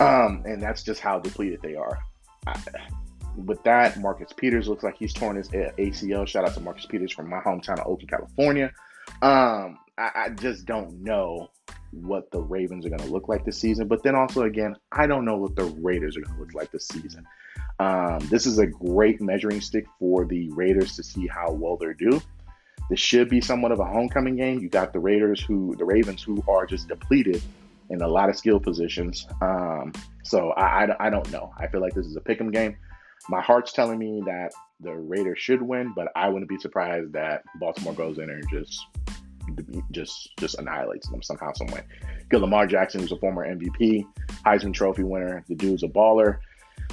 Um, 0.00 0.42
and 0.44 0.62
that's 0.62 0.82
just 0.82 1.00
how 1.00 1.18
depleted 1.18 1.60
they 1.62 1.74
are. 1.74 1.98
I, 2.46 2.58
with 3.36 3.62
that, 3.64 3.98
Marcus 3.98 4.32
Peters 4.32 4.68
looks 4.68 4.82
like 4.82 4.96
he's 4.96 5.12
torn 5.12 5.36
his 5.36 5.48
ACL. 5.48 6.26
Shout 6.26 6.44
out 6.44 6.54
to 6.54 6.60
Marcus 6.60 6.86
Peters 6.86 7.12
from 7.12 7.28
my 7.28 7.40
hometown 7.40 7.78
of 7.78 7.86
Oakland, 7.86 8.10
California. 8.10 8.72
Um, 9.22 9.78
I, 9.98 10.10
I 10.14 10.28
just 10.30 10.66
don't 10.66 11.02
know 11.02 11.50
what 11.92 12.30
the 12.30 12.40
Ravens 12.40 12.84
are 12.84 12.88
going 12.88 13.00
to 13.00 13.08
look 13.08 13.28
like 13.28 13.44
this 13.44 13.58
season. 13.58 13.88
But 13.88 14.02
then 14.02 14.14
also, 14.14 14.42
again, 14.42 14.76
I 14.92 15.06
don't 15.06 15.24
know 15.24 15.36
what 15.36 15.56
the 15.56 15.64
Raiders 15.64 16.16
are 16.16 16.20
going 16.20 16.34
to 16.34 16.40
look 16.40 16.54
like 16.54 16.70
this 16.70 16.88
season. 16.88 17.26
Um, 17.78 18.18
this 18.30 18.46
is 18.46 18.58
a 18.58 18.66
great 18.66 19.20
measuring 19.20 19.60
stick 19.60 19.86
for 19.98 20.24
the 20.24 20.50
Raiders 20.50 20.96
to 20.96 21.02
see 21.02 21.26
how 21.26 21.52
well 21.52 21.76
they 21.76 21.92
do. 21.98 22.20
This 22.88 23.00
should 23.00 23.28
be 23.28 23.40
somewhat 23.40 23.72
of 23.72 23.80
a 23.80 23.84
homecoming 23.84 24.36
game. 24.36 24.60
You 24.60 24.68
got 24.68 24.92
the 24.92 25.00
Raiders 25.00 25.40
who, 25.40 25.74
the 25.76 25.84
Ravens 25.84 26.22
who 26.22 26.42
are 26.48 26.66
just 26.66 26.88
depleted 26.88 27.42
in 27.90 28.02
a 28.02 28.08
lot 28.08 28.28
of 28.28 28.36
skill 28.36 28.60
positions. 28.60 29.26
Um, 29.40 29.92
so 30.24 30.50
I, 30.50 30.84
I, 30.84 31.06
I, 31.06 31.10
don't 31.10 31.30
know. 31.30 31.52
I 31.58 31.66
feel 31.68 31.80
like 31.80 31.94
this 31.94 32.06
is 32.06 32.16
a 32.16 32.20
pick'em 32.20 32.52
game. 32.52 32.76
My 33.28 33.40
heart's 33.40 33.72
telling 33.72 33.98
me 33.98 34.22
that 34.26 34.52
the 34.80 34.94
Raiders 34.94 35.38
should 35.38 35.62
win, 35.62 35.92
but 35.94 36.08
I 36.14 36.28
wouldn't 36.28 36.48
be 36.48 36.58
surprised 36.58 37.12
that 37.12 37.42
Baltimore 37.60 37.94
goes 37.94 38.18
in 38.18 38.26
there 38.26 38.36
and 38.36 38.50
just 38.50 38.86
just 39.92 40.36
just 40.38 40.58
annihilates 40.58 41.08
them 41.08 41.22
somehow, 41.22 41.52
some 41.52 41.68
way. 41.68 41.82
Good 42.28 42.40
Lamar 42.40 42.66
Jackson, 42.66 43.00
who's 43.00 43.12
a 43.12 43.16
former 43.16 43.46
MVP, 43.46 44.04
Heisman 44.44 44.74
Trophy 44.74 45.04
winner. 45.04 45.44
The 45.48 45.54
dude's 45.54 45.82
a 45.82 45.88
baller. 45.88 46.38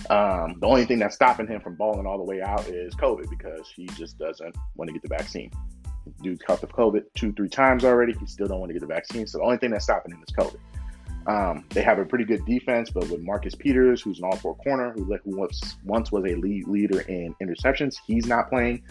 Um, 0.09 0.55
the 0.59 0.67
only 0.67 0.85
thing 0.85 0.99
that's 0.99 1.15
stopping 1.15 1.47
him 1.47 1.61
from 1.61 1.75
balling 1.75 2.05
all 2.05 2.17
the 2.17 2.23
way 2.23 2.41
out 2.41 2.67
is 2.67 2.95
COVID 2.95 3.29
because 3.29 3.71
he 3.75 3.85
just 3.87 4.17
doesn't 4.17 4.55
want 4.75 4.89
to 4.89 4.93
get 4.93 5.01
the 5.01 5.09
vaccine. 5.09 5.51
Dude's 6.21 6.41
caught 6.41 6.61
the 6.61 6.67
COVID 6.67 7.03
two, 7.15 7.31
three 7.33 7.49
times 7.49 7.85
already. 7.85 8.13
He 8.13 8.25
still 8.25 8.47
don't 8.47 8.59
want 8.59 8.69
to 8.69 8.73
get 8.73 8.81
the 8.81 8.93
vaccine. 8.93 9.25
So 9.27 9.37
the 9.37 9.43
only 9.43 9.57
thing 9.57 9.71
that's 9.71 9.85
stopping 9.85 10.13
him 10.13 10.23
is 10.27 10.35
COVID. 10.35 10.59
Um, 11.27 11.65
they 11.69 11.81
have 11.81 11.99
a 11.99 12.05
pretty 12.05 12.25
good 12.25 12.45
defense, 12.45 12.89
but 12.89 13.09
with 13.09 13.21
Marcus 13.21 13.55
Peters, 13.55 14.01
who's 14.01 14.19
an 14.19 14.25
all-four 14.25 14.55
corner, 14.57 14.91
who, 14.91 15.05
who 15.23 15.37
once, 15.37 15.77
once 15.85 16.11
was 16.11 16.25
a 16.25 16.35
lead 16.35 16.67
leader 16.67 17.01
in 17.01 17.33
interceptions, 17.41 17.95
he's 18.05 18.25
not 18.25 18.49
playing. 18.49 18.83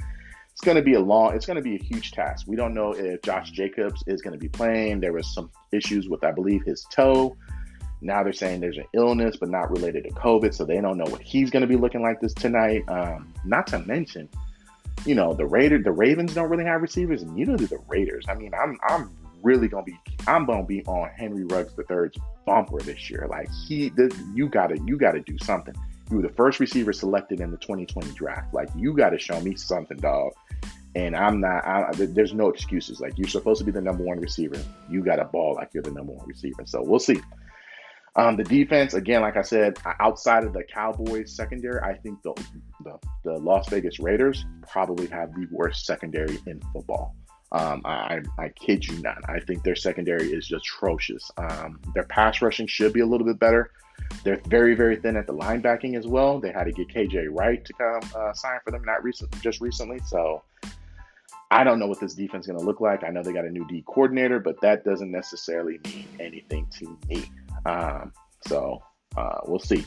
It's 0.52 0.60
going 0.60 0.76
to 0.76 0.82
be 0.82 0.94
a 0.94 1.00
long. 1.00 1.34
It's 1.34 1.46
going 1.46 1.56
to 1.56 1.62
be 1.62 1.76
a 1.76 1.82
huge 1.82 2.12
task. 2.12 2.46
We 2.46 2.56
don't 2.56 2.74
know 2.74 2.92
if 2.92 3.22
Josh 3.22 3.50
Jacobs 3.52 4.02
is 4.06 4.20
going 4.20 4.32
to 4.34 4.38
be 4.38 4.48
playing. 4.48 5.00
There 5.00 5.12
was 5.12 5.32
some 5.34 5.50
issues 5.72 6.08
with, 6.08 6.24
I 6.24 6.30
believe, 6.30 6.62
his 6.64 6.86
toe. 6.90 7.36
Now 8.02 8.22
they're 8.22 8.32
saying 8.32 8.60
there's 8.60 8.78
an 8.78 8.84
illness, 8.94 9.36
but 9.38 9.48
not 9.48 9.70
related 9.70 10.04
to 10.04 10.10
COVID, 10.10 10.52
so 10.52 10.64
they 10.64 10.80
don't 10.80 10.98
know 10.98 11.10
what 11.10 11.22
he's 11.22 11.50
going 11.50 11.62
to 11.62 11.66
be 11.66 11.76
looking 11.76 12.02
like 12.02 12.20
this 12.20 12.34
tonight. 12.34 12.82
Um, 12.88 13.32
not 13.44 13.66
to 13.68 13.78
mention, 13.78 14.28
you 15.06 15.14
know, 15.14 15.34
the 15.34 15.46
Raider, 15.46 15.80
the 15.82 15.92
Ravens 15.92 16.34
don't 16.34 16.50
really 16.50 16.64
have 16.64 16.82
receivers, 16.82 17.22
and 17.22 17.34
neither 17.34 17.56
do 17.56 17.66
the 17.66 17.78
Raiders. 17.88 18.24
I 18.28 18.34
mean, 18.34 18.52
I'm 18.54 18.78
I'm 18.88 19.10
really 19.42 19.68
gonna 19.68 19.84
be 19.84 19.98
I'm 20.26 20.46
gonna 20.46 20.64
be 20.64 20.84
on 20.84 21.08
Henry 21.16 21.44
Ruggs 21.44 21.72
third's 21.88 22.18
bumper 22.46 22.80
this 22.80 23.10
year. 23.10 23.26
Like 23.28 23.48
he, 23.66 23.92
you 24.34 24.48
gotta 24.48 24.78
you 24.86 24.96
gotta 24.96 25.20
do 25.20 25.36
something. 25.42 25.74
You 26.10 26.16
were 26.16 26.22
the 26.22 26.34
first 26.34 26.60
receiver 26.60 26.92
selected 26.92 27.40
in 27.40 27.50
the 27.50 27.56
2020 27.58 28.12
draft. 28.12 28.52
Like 28.52 28.68
you 28.76 28.94
gotta 28.94 29.18
show 29.18 29.40
me 29.40 29.56
something, 29.56 29.96
dog. 29.98 30.32
And 30.94 31.16
I'm 31.16 31.40
not. 31.40 31.64
I, 31.64 31.90
there's 31.94 32.34
no 32.34 32.48
excuses. 32.48 33.00
Like 33.00 33.16
you're 33.16 33.28
supposed 33.28 33.58
to 33.60 33.64
be 33.64 33.72
the 33.72 33.80
number 33.80 34.04
one 34.04 34.20
receiver. 34.20 34.62
You 34.90 35.02
got 35.02 35.18
a 35.18 35.24
ball 35.24 35.54
like 35.54 35.70
you're 35.72 35.82
the 35.82 35.90
number 35.90 36.12
one 36.12 36.26
receiver. 36.26 36.64
So 36.66 36.82
we'll 36.82 37.00
see. 37.00 37.20
Um, 38.14 38.36
the 38.36 38.44
defense, 38.44 38.92
again, 38.92 39.22
like 39.22 39.38
I 39.38 39.42
said, 39.42 39.78
outside 39.98 40.44
of 40.44 40.52
the 40.52 40.62
Cowboys 40.64 41.34
secondary, 41.34 41.80
I 41.80 41.94
think 41.94 42.22
the, 42.22 42.34
the, 42.84 42.98
the 43.24 43.38
Las 43.38 43.70
Vegas 43.70 43.98
Raiders 44.00 44.44
probably 44.70 45.06
have 45.06 45.32
the 45.32 45.46
worst 45.50 45.86
secondary 45.86 46.38
in 46.46 46.60
football. 46.74 47.16
Um, 47.52 47.82
I, 47.84 48.20
I 48.38 48.48
kid 48.48 48.86
you 48.86 48.98
not. 49.02 49.18
I 49.28 49.38
think 49.40 49.62
their 49.62 49.76
secondary 49.76 50.32
is 50.32 50.50
atrocious. 50.50 51.30
Um, 51.36 51.80
their 51.94 52.04
pass 52.04 52.40
rushing 52.40 52.66
should 52.66 52.94
be 52.94 53.00
a 53.00 53.06
little 53.06 53.26
bit 53.26 53.38
better. 53.38 53.70
They're 54.24 54.40
very, 54.48 54.74
very 54.74 54.96
thin 54.96 55.16
at 55.16 55.26
the 55.26 55.34
linebacking 55.34 55.96
as 55.96 56.06
well. 56.06 56.40
They 56.40 56.50
had 56.50 56.64
to 56.64 56.72
get 56.72 56.88
KJ 56.88 57.28
Wright 57.30 57.64
to 57.64 57.72
come 57.74 58.00
uh, 58.16 58.32
sign 58.32 58.58
for 58.64 58.70
them, 58.70 58.82
not 58.84 59.04
recent, 59.04 59.30
just 59.42 59.60
recently. 59.60 59.98
So 60.06 60.42
I 61.50 61.64
don't 61.64 61.78
know 61.78 61.86
what 61.86 62.00
this 62.00 62.14
defense 62.14 62.44
is 62.44 62.46
going 62.48 62.58
to 62.58 62.64
look 62.64 62.80
like. 62.80 63.04
I 63.04 63.10
know 63.10 63.22
they 63.22 63.32
got 63.32 63.44
a 63.44 63.50
new 63.50 63.66
D 63.68 63.84
coordinator, 63.86 64.40
but 64.40 64.60
that 64.62 64.84
doesn't 64.84 65.10
necessarily 65.10 65.78
mean 65.84 66.08
anything 66.18 66.66
to 66.78 66.98
me. 67.08 67.24
Um, 67.66 68.12
so 68.46 68.82
uh, 69.16 69.40
we'll 69.46 69.58
see. 69.58 69.84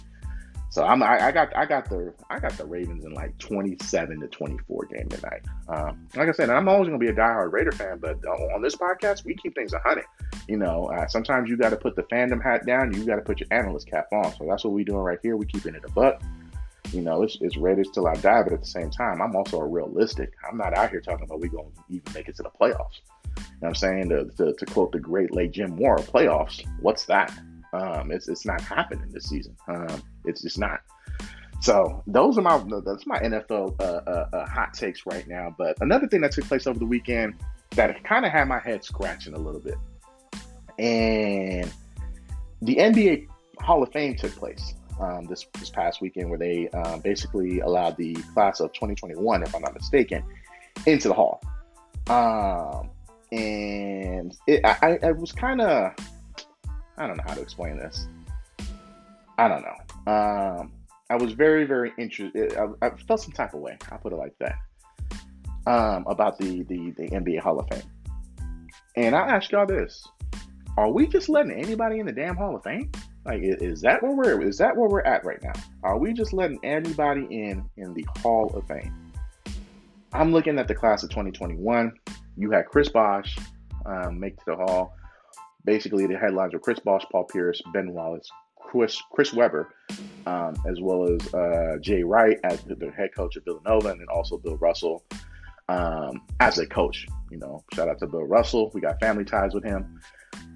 So 0.75 0.83
I'm 0.83 1.01
I, 1.01 1.27
I, 1.27 1.31
got 1.31 1.55
I 1.55 1.65
got 1.65 1.89
the 1.89 2.13
I 2.29 2.37
got 2.37 2.51
the 2.57 2.65
Ravens 2.65 3.05
in 3.05 3.13
like 3.13 3.37
27 3.37 4.19
to 4.19 4.27
24 4.27 4.85
game 4.87 5.07
tonight. 5.07 5.41
Um, 5.69 6.05
like 6.17 6.27
I 6.27 6.33
said, 6.33 6.49
I'm 6.49 6.67
always 6.67 6.89
gonna 6.89 6.97
be 6.97 7.07
a 7.07 7.13
diehard 7.13 7.53
Raider 7.53 7.71
fan, 7.71 7.97
but 7.97 8.17
on 8.25 8.61
this 8.61 8.75
podcast 8.75 9.23
we 9.23 9.35
keep 9.35 9.55
things 9.55 9.71
a 9.71 9.79
hundred. 9.79 10.03
You 10.49 10.57
know, 10.57 10.87
uh, 10.87 11.07
sometimes 11.07 11.49
you 11.49 11.55
got 11.55 11.69
to 11.69 11.77
put 11.77 11.95
the 11.95 12.03
fandom 12.03 12.43
hat 12.43 12.65
down, 12.65 12.93
you 12.93 13.05
got 13.05 13.15
to 13.15 13.21
put 13.21 13.39
your 13.39 13.47
analyst 13.51 13.89
cap 13.89 14.07
on. 14.11 14.33
So 14.35 14.47
that's 14.49 14.65
what 14.65 14.73
we're 14.73 14.83
doing 14.83 14.99
right 14.99 15.17
here. 15.23 15.37
We 15.37 15.45
keeping 15.45 15.75
it 15.75 15.83
a 15.85 15.91
buck. 15.93 16.21
You 16.91 16.99
know, 16.99 17.23
it's, 17.23 17.37
it's 17.39 17.55
Raiders 17.55 17.87
till 17.93 18.07
I 18.07 18.15
die, 18.15 18.43
but 18.43 18.51
at 18.51 18.59
the 18.59 18.67
same 18.67 18.89
time, 18.89 19.21
I'm 19.21 19.33
also 19.33 19.61
a 19.61 19.65
realistic. 19.65 20.33
I'm 20.45 20.57
not 20.57 20.77
out 20.77 20.89
here 20.89 20.99
talking 20.99 21.23
about 21.23 21.39
we 21.39 21.47
gonna 21.47 21.69
even 21.87 22.11
make 22.13 22.27
it 22.27 22.35
to 22.35 22.43
the 22.43 22.49
playoffs. 22.49 22.99
You 23.37 23.43
know 23.61 23.69
I'm 23.69 23.75
saying? 23.75 24.09
To, 24.09 24.25
to, 24.25 24.51
to 24.51 24.65
quote 24.65 24.91
the 24.91 24.99
great 24.99 25.33
late 25.33 25.51
Jim 25.51 25.77
Mora, 25.77 26.01
playoffs. 26.01 26.65
What's 26.81 27.05
that? 27.05 27.33
Um, 27.75 28.11
it's 28.11 28.27
it's 28.27 28.45
not 28.45 28.61
happening 28.61 29.09
this 29.11 29.25
season. 29.25 29.55
Um, 29.67 30.01
it's 30.23 30.41
just 30.41 30.59
not. 30.59 30.81
So 31.61 32.03
those 32.07 32.37
are 32.37 32.41
my 32.41 32.57
that's 32.85 33.07
my 33.07 33.19
NFL 33.19 33.79
uh, 33.79 33.83
uh, 33.83 34.29
uh, 34.33 34.45
hot 34.45 34.73
takes 34.73 35.05
right 35.05 35.27
now. 35.27 35.53
But 35.57 35.77
another 35.81 36.07
thing 36.07 36.21
that 36.21 36.31
took 36.31 36.45
place 36.45 36.67
over 36.67 36.79
the 36.79 36.85
weekend 36.85 37.35
that 37.71 38.03
kind 38.03 38.25
of 38.25 38.31
had 38.31 38.47
my 38.47 38.59
head 38.59 38.83
scratching 38.83 39.33
a 39.33 39.39
little 39.39 39.61
bit, 39.61 39.75
and 40.77 41.71
the 42.61 42.75
NBA 42.75 43.27
Hall 43.59 43.83
of 43.83 43.91
Fame 43.91 44.15
took 44.15 44.35
place 44.35 44.75
um, 44.99 45.25
this 45.25 45.45
this 45.59 45.69
past 45.69 46.01
weekend, 46.01 46.29
where 46.29 46.39
they 46.39 46.69
um, 46.69 46.99
basically 47.01 47.59
allowed 47.59 47.97
the 47.97 48.13
class 48.33 48.59
of 48.59 48.71
2021, 48.73 49.43
if 49.43 49.55
I'm 49.55 49.61
not 49.61 49.73
mistaken, 49.73 50.23
into 50.85 51.07
the 51.07 51.13
Hall. 51.13 51.41
Um, 52.07 52.91
and 53.31 54.37
it, 54.47 54.61
I, 54.63 54.99
I 55.01 55.11
was 55.11 55.31
kind 55.31 55.61
of 55.61 55.93
I 56.97 57.07
don't 57.07 57.17
know 57.17 57.23
how 57.27 57.33
to 57.33 57.41
explain 57.41 57.77
this. 57.77 58.07
I 59.37 59.47
don't 59.47 59.63
know. 59.63 60.11
Um, 60.11 60.71
I 61.09 61.15
was 61.15 61.33
very, 61.33 61.65
very 61.65 61.91
interested. 61.97 62.57
I, 62.57 62.85
I, 62.85 62.89
felt 63.07 63.21
some 63.21 63.33
type 63.33 63.53
of 63.53 63.59
way. 63.59 63.77
I'll 63.91 63.97
put 63.97 64.13
it 64.13 64.17
like 64.17 64.35
that. 64.39 64.55
Um, 65.67 66.05
about 66.07 66.37
the, 66.37 66.63
the 66.63 66.91
the 66.91 67.09
NBA 67.09 67.39
Hall 67.39 67.59
of 67.59 67.67
Fame. 67.69 67.89
And 68.95 69.15
I 69.15 69.27
ask 69.27 69.51
y'all 69.51 69.65
this: 69.65 70.07
Are 70.77 70.91
we 70.91 71.07
just 71.07 71.27
letting 71.27 71.51
anybody 71.51 71.99
in 71.99 72.05
the 72.05 72.11
damn 72.11 72.35
Hall 72.35 72.55
of 72.55 72.63
Fame? 72.63 72.91
Like, 73.25 73.41
is 73.41 73.81
that 73.81 74.01
where 74.03 74.11
we're 74.11 74.47
is 74.47 74.57
that 74.59 74.75
where 74.77 74.87
we're 74.87 75.01
at 75.01 75.25
right 75.25 75.41
now? 75.43 75.53
Are 75.83 75.97
we 75.97 76.13
just 76.13 76.33
letting 76.33 76.59
anybody 76.63 77.25
in 77.29 77.67
in 77.77 77.93
the 77.93 78.05
Hall 78.21 78.51
of 78.55 78.67
Fame? 78.67 78.93
I'm 80.13 80.31
looking 80.31 80.57
at 80.59 80.67
the 80.67 80.75
class 80.75 81.03
of 81.03 81.09
2021. 81.09 81.91
You 82.37 82.51
had 82.51 82.67
Chris 82.67 82.89
Bosh 82.89 83.35
um, 83.85 84.19
make 84.19 84.37
to 84.37 84.43
the 84.47 84.55
Hall 84.55 84.95
basically 85.65 86.05
the 86.05 86.17
headlines 86.17 86.53
were 86.53 86.59
Chris 86.59 86.79
Bosh, 86.79 87.03
Paul 87.11 87.25
Pierce, 87.25 87.61
Ben 87.73 87.91
Wallace, 87.91 88.29
Chris 88.57 89.01
Chris 89.11 89.33
Webber, 89.33 89.73
um, 90.25 90.55
as 90.67 90.79
well 90.79 91.09
as 91.09 91.33
uh, 91.33 91.77
Jay 91.81 92.03
Wright 92.03 92.37
as 92.43 92.61
the 92.63 92.91
head 92.95 93.09
coach 93.15 93.35
of 93.35 93.43
Villanova, 93.43 93.89
and 93.89 93.99
then 93.99 94.07
also 94.13 94.37
Bill 94.37 94.57
Russell 94.57 95.03
um, 95.69 96.21
as 96.39 96.59
a 96.59 96.65
coach. 96.65 97.07
You 97.29 97.37
know, 97.37 97.63
shout 97.73 97.89
out 97.89 97.99
to 97.99 98.07
Bill 98.07 98.23
Russell. 98.23 98.71
We 98.73 98.81
got 98.81 98.99
family 98.99 99.25
ties 99.25 99.53
with 99.53 99.63
him. 99.63 99.99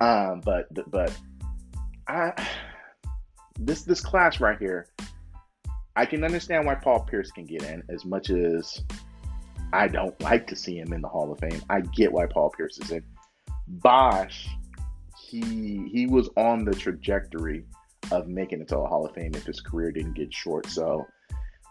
Um, 0.01 0.41
but 0.41 0.67
but 0.89 1.15
I 2.07 2.33
this 3.59 3.83
this 3.83 4.01
class 4.01 4.39
right 4.39 4.57
here, 4.57 4.87
I 5.95 6.05
can 6.05 6.23
understand 6.23 6.65
why 6.65 6.75
Paul 6.75 7.01
Pierce 7.01 7.31
can 7.31 7.45
get 7.45 7.63
in 7.63 7.83
as 7.89 8.05
much 8.05 8.29
as 8.29 8.81
I 9.73 9.87
don't 9.87 10.19
like 10.21 10.47
to 10.47 10.55
see 10.55 10.77
him 10.77 10.93
in 10.93 11.01
the 11.01 11.09
Hall 11.09 11.31
of 11.31 11.39
Fame. 11.39 11.61
I 11.69 11.81
get 11.81 12.11
why 12.11 12.25
Paul 12.25 12.51
Pierce 12.55 12.79
is 12.79 12.91
in. 12.91 13.03
Bosh 13.67 14.47
he 15.29 15.89
he 15.91 16.07
was 16.07 16.29
on 16.35 16.65
the 16.65 16.73
trajectory 16.73 17.65
of 18.11 18.27
making 18.27 18.61
it 18.61 18.67
to 18.69 18.77
a 18.77 18.87
Hall 18.87 19.05
of 19.05 19.13
Fame 19.13 19.31
if 19.35 19.45
his 19.45 19.61
career 19.61 19.91
didn't 19.91 20.13
get 20.13 20.33
short. 20.33 20.67
So 20.67 21.05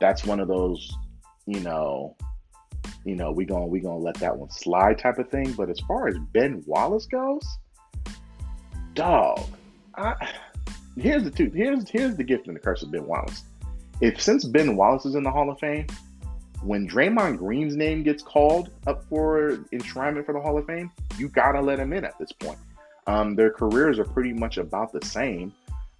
that's 0.01 0.25
one 0.25 0.41
of 0.41 0.49
those, 0.49 0.91
you 1.47 1.61
know, 1.61 2.17
you 3.05 3.17
know, 3.17 3.33
we 3.33 3.45
going 3.45 3.69
we 3.69 3.81
gonna 3.81 3.99
let 3.99 4.17
that 4.17 4.37
one 4.37 4.51
slide 4.51 4.99
type 4.99 5.19
of 5.19 5.29
thing. 5.31 5.53
But 5.53 5.71
as 5.71 5.81
far 5.81 6.09
as 6.09 6.17
Ben 6.33 6.63
Wallace 6.67 7.07
goes, 7.07 7.47
dog, 8.95 9.41
I, 9.97 10.15
here's 10.97 11.25
the 11.25 11.31
two 11.31 11.51
here's 11.51 11.89
here's 11.89 12.17
the 12.17 12.25
gift 12.25 12.47
and 12.47 12.57
the 12.57 12.61
curse 12.61 12.83
of 12.83 12.93
Ben 12.93 13.07
Wallace. 13.07 13.45
If 14.01 14.21
since 14.21 14.45
Ben 14.45 14.77
Wallace 14.77 15.07
is 15.07 15.17
in 15.17 15.25
the 15.25 15.31
Hall 15.31 15.51
of 15.51 15.59
Fame, 15.59 15.87
when 16.63 16.89
Draymond 16.89 17.39
Green's 17.39 17.77
name 17.77 18.05
gets 18.05 18.23
called 18.23 18.71
up 18.87 19.05
for 19.09 19.65
enshrinement 19.73 20.25
for 20.25 20.35
the 20.35 20.41
Hall 20.41 20.57
of 20.59 20.67
Fame, 20.67 20.91
you 21.17 21.29
gotta 21.29 21.61
let 21.61 21.81
him 21.81 21.93
in 21.93 22.05
at 22.05 22.17
this 22.19 22.31
point. 22.33 22.59
Um, 23.09 23.35
their 23.35 23.51
careers 23.51 23.99
are 23.99 24.05
pretty 24.05 24.35
much 24.35 24.59
about 24.59 24.93
the 24.93 25.05
same. 25.05 25.53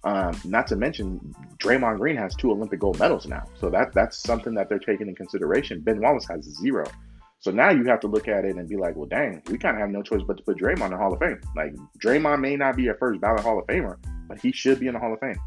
Um, 0.03 0.39
not 0.45 0.67
to 0.67 0.75
mention, 0.75 1.35
Draymond 1.57 1.97
Green 1.97 2.15
has 2.15 2.35
two 2.35 2.51
Olympic 2.51 2.79
gold 2.79 2.99
medals 2.99 3.25
now, 3.25 3.43
so 3.59 3.69
that 3.71 3.93
that's 3.93 4.17
something 4.17 4.53
that 4.53 4.69
they're 4.69 4.79
taking 4.79 5.07
in 5.07 5.15
consideration. 5.15 5.81
Ben 5.81 5.99
Wallace 5.99 6.27
has 6.29 6.43
zero. 6.43 6.85
So 7.39 7.51
now 7.51 7.71
you 7.71 7.83
have 7.85 7.99
to 8.01 8.07
look 8.07 8.27
at 8.27 8.45
it 8.45 8.55
and 8.57 8.69
be 8.69 8.77
like, 8.77 8.95
well, 8.95 9.07
dang, 9.07 9.41
we 9.49 9.57
kind 9.57 9.75
of 9.75 9.81
have 9.81 9.89
no 9.89 10.03
choice 10.03 10.21
but 10.25 10.37
to 10.37 10.43
put 10.43 10.57
Draymond 10.57 10.85
in 10.85 10.91
the 10.91 10.97
Hall 10.97 11.13
of 11.13 11.19
Fame. 11.19 11.41
Like 11.55 11.73
Draymond 11.97 12.41
may 12.41 12.55
not 12.55 12.75
be 12.75 12.89
a 12.89 12.93
first 12.93 13.19
ballot 13.19 13.41
Hall 13.41 13.59
of 13.59 13.65
Famer, 13.65 13.97
but 14.27 14.39
he 14.39 14.51
should 14.51 14.79
be 14.79 14.87
in 14.87 14.93
the 14.93 14.99
Hall 14.99 15.13
of 15.13 15.19
Fame. 15.19 15.39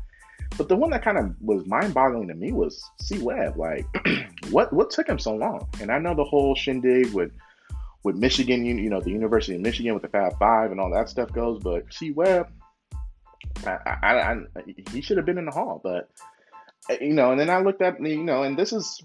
But 0.59 0.69
the 0.69 0.77
one 0.77 0.91
that 0.91 1.05
kind 1.05 1.17
of 1.17 1.35
was 1.41 1.65
mind-boggling 1.67 2.29
to 2.29 2.35
me 2.35 2.53
was 2.53 2.83
C. 3.01 3.19
Webb. 3.19 3.57
Like, 3.57 3.87
what 4.51 4.73
what 4.73 4.91
took 4.91 5.09
him 5.09 5.19
so 5.19 5.35
long? 5.35 5.69
And 5.81 5.93
I 5.93 5.99
know 5.99 6.15
the 6.15 6.25
whole 6.25 6.55
shindig 6.55 7.13
with 7.13 7.31
with 8.05 8.17
Michigan, 8.17 8.65
you, 8.65 8.91
know, 8.91 9.01
the 9.01 9.11
University 9.11 9.55
of 9.55 9.61
Michigan 9.61 9.95
with 9.95 10.03
the 10.03 10.09
Fab 10.09 10.39
Five 10.39 10.71
and 10.71 10.81
all 10.81 10.91
that 10.93 11.09
stuff 11.09 11.33
goes. 11.33 11.63
But 11.63 11.85
C. 11.93 12.11
Webb, 12.11 12.49
I, 13.67 13.79
I, 14.03 14.33
I, 14.33 14.37
he 14.91 15.01
should 15.01 15.17
have 15.17 15.27
been 15.27 15.39
in 15.39 15.47
the 15.47 15.53
Hall. 15.53 15.81
But 15.83 16.11
you 17.01 17.13
know, 17.13 17.31
and 17.31 17.41
then 17.41 17.51
I 17.51 17.61
looked 17.61 17.83
at 17.83 18.01
you 18.01 18.25
know, 18.25 18.43
and 18.43 18.59
this 18.59 18.73
is 18.73 19.03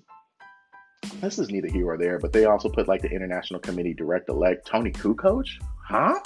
this 1.21 1.39
is 1.39 1.49
neither 1.49 1.67
here 1.67 1.87
or 1.87 1.97
there. 1.97 2.19
But 2.19 2.33
they 2.33 2.45
also 2.45 2.69
put 2.69 2.87
like 2.87 3.01
the 3.01 3.09
International 3.09 3.59
Committee 3.59 3.93
Direct 3.93 4.29
Elect 4.29 4.67
Toni 4.67 4.91
Kukoc, 4.91 5.45
huh? 5.83 6.19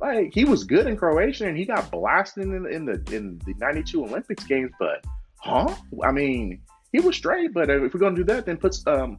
Like 0.00 0.32
he 0.32 0.44
was 0.44 0.64
good 0.64 0.86
in 0.86 0.96
Croatia 0.96 1.46
and 1.46 1.56
he 1.56 1.64
got 1.64 1.90
blasted 1.90 2.44
in, 2.44 2.66
in 2.70 2.84
the 2.84 3.02
in 3.10 3.40
the 3.46 3.54
'92 3.58 4.04
Olympics 4.04 4.44
games, 4.44 4.70
but 4.78 5.04
huh? 5.38 5.74
I 6.04 6.12
mean, 6.12 6.60
he 6.92 7.00
was 7.00 7.16
straight. 7.16 7.52
But 7.52 7.70
if 7.70 7.94
we're 7.94 8.00
gonna 8.00 8.14
do 8.14 8.24
that, 8.24 8.46
then 8.46 8.58
puts 8.58 8.86
um 8.86 9.18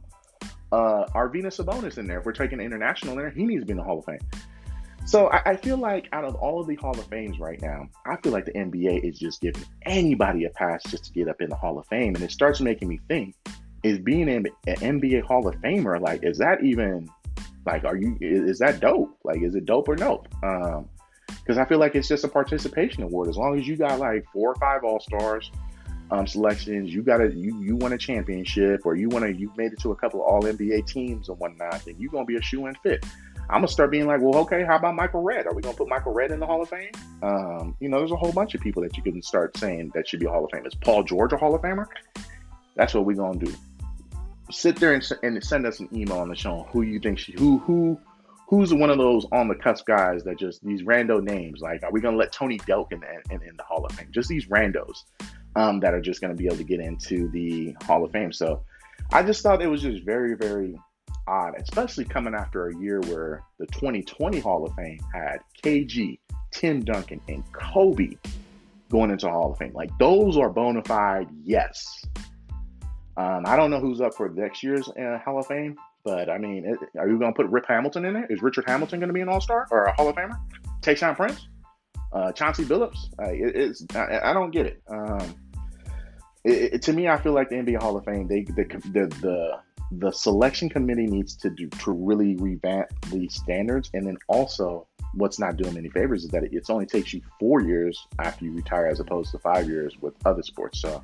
uh 0.72 1.04
Arvydas 1.14 1.62
Sabonis 1.62 1.98
in 1.98 2.06
there. 2.06 2.20
If 2.20 2.26
we're 2.26 2.32
taking 2.32 2.60
international 2.60 3.12
in 3.12 3.18
there, 3.18 3.30
he 3.30 3.44
needs 3.44 3.62
to 3.62 3.66
be 3.66 3.72
in 3.72 3.76
the 3.78 3.82
Hall 3.82 3.98
of 3.98 4.04
Fame. 4.04 4.20
So 5.06 5.28
I, 5.28 5.52
I, 5.52 5.56
feel 5.56 5.78
like 5.78 6.08
out 6.12 6.24
of 6.24 6.34
all 6.34 6.60
of 6.60 6.66
the 6.66 6.76
Hall 6.76 6.96
of 6.96 7.06
Fames 7.06 7.40
right 7.40 7.60
now, 7.62 7.88
I 8.06 8.16
feel 8.16 8.32
like 8.32 8.44
the 8.44 8.52
NBA 8.52 9.02
is 9.02 9.18
just 9.18 9.40
giving 9.40 9.64
anybody 9.86 10.44
a 10.44 10.50
pass 10.50 10.82
just 10.84 11.06
to 11.06 11.12
get 11.12 11.26
up 11.26 11.40
in 11.40 11.48
the 11.48 11.56
Hall 11.56 11.78
of 11.78 11.86
Fame, 11.86 12.14
and 12.14 12.22
it 12.22 12.30
starts 12.30 12.60
making 12.60 12.88
me 12.88 13.00
think: 13.08 13.34
Is 13.82 13.98
being 13.98 14.28
an, 14.28 14.46
an 14.66 14.76
NBA 14.76 15.22
Hall 15.22 15.48
of 15.48 15.56
Famer 15.56 16.00
like 16.00 16.22
is 16.22 16.38
that 16.38 16.62
even 16.62 17.08
like, 17.66 17.84
are 17.84 17.96
you 17.96 18.16
is, 18.20 18.58
that 18.58 18.80
dope? 18.80 19.18
Like, 19.24 19.42
is 19.42 19.54
it 19.54 19.64
dope 19.66 19.88
or 19.88 19.96
nope? 19.96 20.28
Um, 20.42 20.88
because 21.28 21.58
I 21.58 21.64
feel 21.64 21.78
like 21.78 21.94
it's 21.94 22.08
just 22.08 22.24
a 22.24 22.28
participation 22.28 23.02
award. 23.02 23.28
As 23.28 23.36
long 23.36 23.58
as 23.58 23.66
you 23.66 23.76
got 23.76 23.98
like 23.98 24.24
four 24.32 24.50
or 24.50 24.54
five 24.56 24.84
All 24.84 25.00
Stars 25.00 25.50
um, 26.10 26.26
selections, 26.26 26.92
you 26.92 27.02
got 27.02 27.20
a 27.20 27.32
you 27.32 27.60
you 27.62 27.76
won 27.76 27.92
a 27.92 27.98
championship, 27.98 28.82
or 28.84 28.96
you 28.96 29.08
want 29.08 29.24
to 29.24 29.32
you've 29.32 29.56
made 29.56 29.72
it 29.72 29.80
to 29.80 29.92
a 29.92 29.96
couple 29.96 30.20
of 30.20 30.26
All 30.26 30.42
NBA 30.42 30.86
teams 30.86 31.28
and 31.28 31.38
whatnot, 31.38 31.84
then 31.84 31.96
you're 31.98 32.10
gonna 32.10 32.24
be 32.24 32.36
a 32.36 32.42
shoe 32.42 32.66
in 32.66 32.74
fit. 32.76 33.04
I'm 33.48 33.62
gonna 33.62 33.68
start 33.68 33.90
being 33.90 34.06
like, 34.06 34.20
well, 34.20 34.36
okay, 34.42 34.64
how 34.64 34.76
about 34.76 34.94
Michael 34.94 35.22
Redd? 35.22 35.46
Are 35.46 35.54
we 35.54 35.62
gonna 35.62 35.76
put 35.76 35.88
Michael 35.88 36.12
Redd 36.12 36.30
in 36.30 36.40
the 36.40 36.46
Hall 36.46 36.62
of 36.62 36.68
Fame? 36.68 36.92
Um, 37.22 37.76
you 37.80 37.88
know, 37.88 37.98
there's 37.98 38.12
a 38.12 38.16
whole 38.16 38.32
bunch 38.32 38.54
of 38.54 38.60
people 38.60 38.82
that 38.82 38.96
you 38.96 39.02
can 39.02 39.22
start 39.22 39.56
saying 39.56 39.92
that 39.94 40.08
should 40.08 40.20
be 40.20 40.26
Hall 40.26 40.44
of 40.44 40.50
Fame. 40.52 40.66
Is 40.66 40.74
Paul 40.74 41.02
George 41.02 41.32
a 41.32 41.36
Hall 41.36 41.54
of 41.54 41.62
Famer? 41.62 41.86
That's 42.76 42.94
what 42.94 43.04
we're 43.04 43.16
gonna 43.16 43.38
do 43.38 43.52
sit 44.50 44.76
there 44.76 44.94
and, 44.94 45.12
and 45.22 45.42
send 45.44 45.66
us 45.66 45.80
an 45.80 45.88
email 45.92 46.18
on 46.18 46.28
the 46.28 46.34
show 46.34 46.66
who 46.72 46.82
you 46.82 46.98
think 46.98 47.18
she, 47.18 47.32
who 47.32 47.58
who 47.58 47.98
who's 48.48 48.74
one 48.74 48.90
of 48.90 48.98
those 48.98 49.26
on 49.32 49.48
the 49.48 49.54
cusp 49.54 49.86
guys 49.86 50.24
that 50.24 50.38
just 50.38 50.64
these 50.64 50.82
rando 50.82 51.22
names 51.22 51.60
like 51.60 51.82
are 51.82 51.92
we 51.92 52.00
gonna 52.00 52.16
let 52.16 52.32
Tony 52.32 52.58
Delk 52.58 52.92
in, 52.92 53.02
in, 53.30 53.42
in 53.42 53.56
the 53.56 53.62
Hall 53.62 53.84
of 53.84 53.92
Fame 53.92 54.08
just 54.10 54.28
these 54.28 54.46
randos 54.46 55.04
um, 55.56 55.80
that 55.80 55.94
are 55.94 56.00
just 56.00 56.20
gonna 56.20 56.34
be 56.34 56.46
able 56.46 56.56
to 56.56 56.64
get 56.64 56.80
into 56.80 57.28
the 57.28 57.74
Hall 57.84 58.04
of 58.04 58.12
Fame 58.12 58.32
so 58.32 58.62
I 59.12 59.22
just 59.22 59.42
thought 59.42 59.62
it 59.62 59.68
was 59.68 59.82
just 59.82 60.04
very 60.04 60.34
very 60.34 60.78
odd 61.26 61.54
especially 61.58 62.04
coming 62.04 62.34
after 62.34 62.68
a 62.68 62.76
year 62.76 63.00
where 63.02 63.42
the 63.58 63.66
2020 63.66 64.40
Hall 64.40 64.64
of 64.64 64.74
Fame 64.74 65.00
had 65.12 65.38
KG 65.62 66.18
Tim 66.50 66.82
Duncan 66.84 67.20
and 67.28 67.44
Kobe 67.52 68.16
going 68.90 69.10
into 69.10 69.28
Hall 69.28 69.52
of 69.52 69.58
Fame 69.58 69.72
like 69.74 69.90
those 69.98 70.36
are 70.36 70.50
bona 70.50 70.82
fide 70.84 71.28
yes 71.44 72.04
um, 73.20 73.44
I 73.44 73.56
don't 73.56 73.70
know 73.70 73.80
who's 73.80 74.00
up 74.00 74.14
for 74.14 74.30
next 74.30 74.62
year's 74.62 74.88
uh, 74.88 75.18
Hall 75.22 75.38
of 75.38 75.46
Fame, 75.46 75.76
but 76.04 76.30
I 76.30 76.38
mean, 76.38 76.64
it, 76.64 76.78
are 76.98 77.06
you 77.06 77.18
going 77.18 77.32
to 77.32 77.36
put 77.36 77.46
Rip 77.50 77.66
Hamilton 77.66 78.06
in 78.06 78.14
there? 78.14 78.26
Is 78.30 78.40
Richard 78.40 78.64
Hamilton 78.66 78.98
going 78.98 79.08
to 79.08 79.14
be 79.14 79.20
an 79.20 79.28
All 79.28 79.42
Star 79.42 79.66
or 79.70 79.84
a 79.84 79.92
Hall 79.92 80.08
of 80.08 80.16
Famer? 80.16 80.38
Tayshaun 80.80 81.16
Prince, 81.16 81.48
uh, 82.12 82.32
Chauncey 82.32 82.64
Billups. 82.64 82.98
It, 83.20 83.56
it's 83.56 83.86
I, 83.94 84.30
I, 84.30 84.32
don't 84.32 84.50
get 84.50 84.66
it. 84.66 84.82
Um, 84.88 85.34
it, 86.44 86.74
it. 86.74 86.82
To 86.82 86.92
me, 86.92 87.08
I 87.08 87.16
feel 87.16 87.32
like 87.32 87.48
the 87.48 87.56
NBA 87.56 87.80
Hall 87.80 87.96
of 87.96 88.04
Fame, 88.04 88.26
they 88.26 88.42
the 88.42 88.64
the 88.92 89.06
the, 89.20 89.58
the 89.92 90.10
selection 90.12 90.68
committee 90.68 91.06
needs 91.06 91.36
to 91.36 91.50
do 91.50 91.68
to 91.68 91.92
really 91.92 92.36
revamp 92.36 92.88
the 93.10 93.28
standards, 93.28 93.90
and 93.94 94.06
then 94.06 94.16
also 94.28 94.86
what's 95.14 95.38
not 95.38 95.56
doing 95.56 95.76
any 95.76 95.88
favors 95.88 96.24
is 96.24 96.30
that 96.30 96.44
it, 96.44 96.52
it 96.52 96.68
only 96.70 96.86
takes 96.86 97.12
you 97.12 97.20
four 97.38 97.60
years 97.62 98.06
after 98.20 98.44
you 98.44 98.52
retire 98.52 98.86
as 98.86 99.00
opposed 99.00 99.32
to 99.32 99.38
five 99.38 99.68
years 99.68 99.96
with 100.00 100.14
other 100.24 100.42
sports. 100.42 100.80
So 100.80 101.02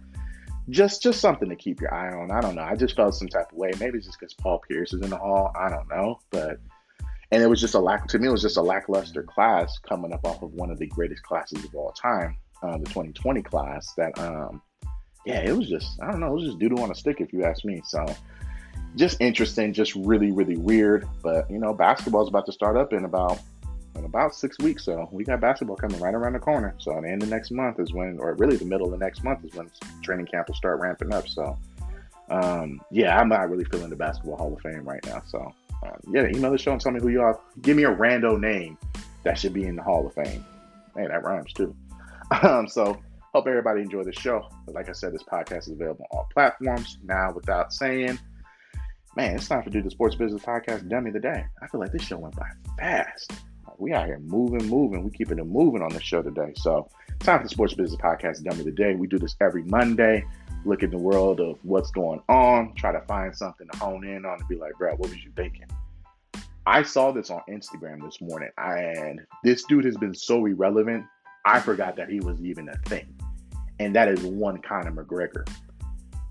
just 0.69 1.03
just 1.03 1.21
something 1.21 1.49
to 1.49 1.57
keep 1.57 1.81
your 1.81 1.95
eye 1.95 2.13
on. 2.13 2.31
I 2.31 2.41
don't 2.41 2.55
know. 2.55 2.63
I 2.63 2.75
just 2.75 2.97
felt 2.97 3.15
some 3.15 3.29
type 3.29 3.53
of 3.53 3.59
way. 3.59 3.71
Maybe 3.79 3.99
it's 3.99 4.07
just 4.07 4.19
because 4.19 4.35
Paul 4.35 4.61
Pierce 4.69 4.93
is 4.93 5.03
in 5.03 5.11
the 5.11 5.17
hall. 5.17 5.53
I 5.59 5.69
don't 5.69 5.89
know, 5.89 6.19
but 6.31 6.59
and 7.33 7.43
it 7.43 7.47
was 7.47 7.61
just 7.61 7.75
a 7.75 7.79
lack 7.79 8.07
to 8.09 8.19
me. 8.19 8.29
It 8.29 8.33
was 8.33 8.43
just 8.43 8.57
a 8.57 8.63
lackluster 8.63 9.23
class 9.23 9.79
coming 9.79 10.13
up 10.13 10.25
off 10.25 10.43
of 10.43 10.53
one 10.55 10.71
of 10.71 10.79
the 10.79 10.87
greatest 10.87 11.23
classes 11.23 11.65
of 11.65 11.75
all 11.75 11.93
time, 11.93 12.37
uh, 12.63 12.79
the 12.79 12.85
2020 12.87 13.43
class. 13.43 13.93
That 13.97 14.19
um, 14.19 14.63
yeah, 15.25 15.41
it 15.41 15.57
was 15.57 15.69
just 15.69 16.01
I 16.03 16.11
don't 16.11 16.21
know. 16.21 16.29
It 16.29 16.35
was 16.35 16.45
just 16.45 16.59
doodle 16.59 16.83
on 16.83 16.91
a 16.91 16.95
stick, 16.95 17.21
if 17.21 17.33
you 17.33 17.45
ask 17.45 17.65
me. 17.65 17.83
So 17.85 18.05
just 18.95 19.21
interesting, 19.21 19.73
just 19.73 19.95
really 19.95 20.31
really 20.31 20.57
weird. 20.57 21.09
But 21.23 21.51
you 21.51 21.59
know, 21.59 21.75
basketball's 21.75 22.29
about 22.29 22.47
to 22.47 22.53
start 22.53 22.77
up 22.77 22.93
in 22.93 23.05
about 23.05 23.41
in 23.97 24.05
about 24.05 24.35
six 24.35 24.59
weeks. 24.59 24.85
So 24.85 25.09
we 25.11 25.25
got 25.25 25.41
basketball 25.41 25.77
coming 25.77 26.01
right 26.01 26.15
around 26.15 26.35
the 26.35 26.39
corner. 26.39 26.75
So 26.79 26.97
at 26.97 27.03
the 27.03 27.11
end 27.11 27.23
of 27.23 27.29
next 27.29 27.51
month 27.51 27.81
is 27.81 27.93
when, 27.93 28.19
or 28.19 28.35
really 28.35 28.57
the 28.57 28.65
middle 28.65 28.87
of 28.87 28.93
the 28.93 29.05
next 29.05 29.25
month 29.25 29.45
is 29.45 29.55
when 29.55 29.71
training 30.03 30.27
camp 30.27 30.49
will 30.49 30.55
start 30.55 30.81
ramping 30.81 31.13
up. 31.13 31.27
So 31.27 31.59
um, 32.29 32.81
yeah, 32.91 33.19
I'm 33.19 33.29
not 33.29 33.51
really 33.51 33.65
feeling 33.65 33.91
the 33.91 33.97
basketball 33.97 34.37
Hall 34.37 34.53
of 34.53 34.61
Fame 34.61 34.85
right 34.85 35.05
now. 35.07 35.23
So 35.27 35.53
um, 35.83 35.99
yeah, 36.13 36.27
email 36.27 36.51
the 36.51 36.59
show 36.59 36.73
and 36.73 36.81
tell 36.81 36.93
me 36.93 37.01
who 37.01 37.09
you 37.09 37.21
are. 37.21 37.39
Give 37.63 37.77
me 37.77 37.85
a 37.85 37.95
rando 37.95 38.39
name 38.39 38.79
that 39.25 39.39
should 39.39 39.53
be 39.53 39.65
in 39.65 39.77
the 39.77 39.83
Hall 39.83 40.07
of 40.07 40.15
Fame. 40.15 40.45
Hey, 40.97 41.07
that 41.07 41.23
rhymes 41.23 41.53
too. 41.53 41.75
Um, 42.43 42.67
so 42.67 43.01
hope 43.33 43.47
everybody 43.47 43.83
enjoyed 43.83 44.07
the 44.07 44.13
show. 44.13 44.49
But 44.65 44.75
like 44.75 44.89
I 44.89 44.93
said, 44.93 45.15
this 45.15 45.23
podcast 45.23 45.69
is 45.69 45.69
available 45.69 46.07
on 46.11 46.19
all 46.19 46.29
platforms. 46.35 46.99
Now, 47.05 47.33
without 47.33 47.73
saying, 47.73 48.19
man, 49.15 49.37
it's 49.37 49.47
time 49.47 49.63
to 49.63 49.71
do 49.71 49.81
the 49.81 49.93
Sports 49.93 50.17
Business 50.17 50.43
Podcast 50.43 50.89
Dummy 50.89 51.11
of 51.11 51.15
the 51.15 51.21
Day. 51.21 51.45
I 51.63 51.69
feel 51.69 51.79
like 51.79 51.93
this 51.93 52.03
show 52.03 52.19
went 52.19 52.35
by 52.35 52.49
fast 52.81 53.33
we 53.79 53.93
out 53.93 54.07
here 54.07 54.19
moving, 54.21 54.67
moving. 54.69 55.05
We 55.05 55.11
keeping 55.11 55.39
it 55.39 55.47
moving 55.47 55.83
on 55.83 55.91
the 55.91 56.01
show 56.01 56.23
today. 56.23 56.53
So, 56.57 56.89
time 57.21 57.39
for 57.39 57.45
the 57.45 57.49
Sports 57.49 57.75
Business 57.75 58.01
Podcast 58.01 58.43
Dummy 58.43 58.61
of 58.61 58.67
the 58.67 58.73
Day. 58.73 58.95
We 58.95 59.07
do 59.07 59.19
this 59.19 59.37
every 59.41 59.65
Monday. 59.65 60.25
Look 60.67 60.83
at 60.83 60.91
the 60.91 60.99
world 60.99 61.41
of 61.41 61.59
what's 61.63 61.91
going 61.91 62.21
on. 62.29 62.75
Try 62.75 62.93
to 62.93 63.01
find 63.03 63.35
something 63.35 63.69
to 63.73 63.79
hone 63.79 64.05
in 64.05 64.25
on 64.25 64.39
and 64.41 64.49
be 64.49 64.57
like, 64.57 64.73
Brad, 64.79 64.99
what 64.99 65.11
was 65.11 65.25
you 65.25 65.31
thinking? 65.37 65.67
I 66.67 66.83
saw 66.83 67.13
this 67.13 67.31
on 67.31 67.41
Instagram 67.49 68.03
this 68.05 68.21
morning, 68.21 68.51
and 68.59 69.21
this 69.45 69.63
dude 69.65 69.85
has 69.85 69.97
been 69.97 70.15
so 70.15 70.45
irrelevant. 70.47 71.05
I 71.45 71.61
forgot 71.61 71.95
that 71.97 72.09
he 72.09 72.19
was 72.19 72.41
even 72.43 72.69
a 72.69 72.77
thing, 72.89 73.17
and 73.79 73.95
that 73.95 74.09
is 74.09 74.23
one 74.23 74.61
Conor 74.61 74.93
McGregor 74.93 75.49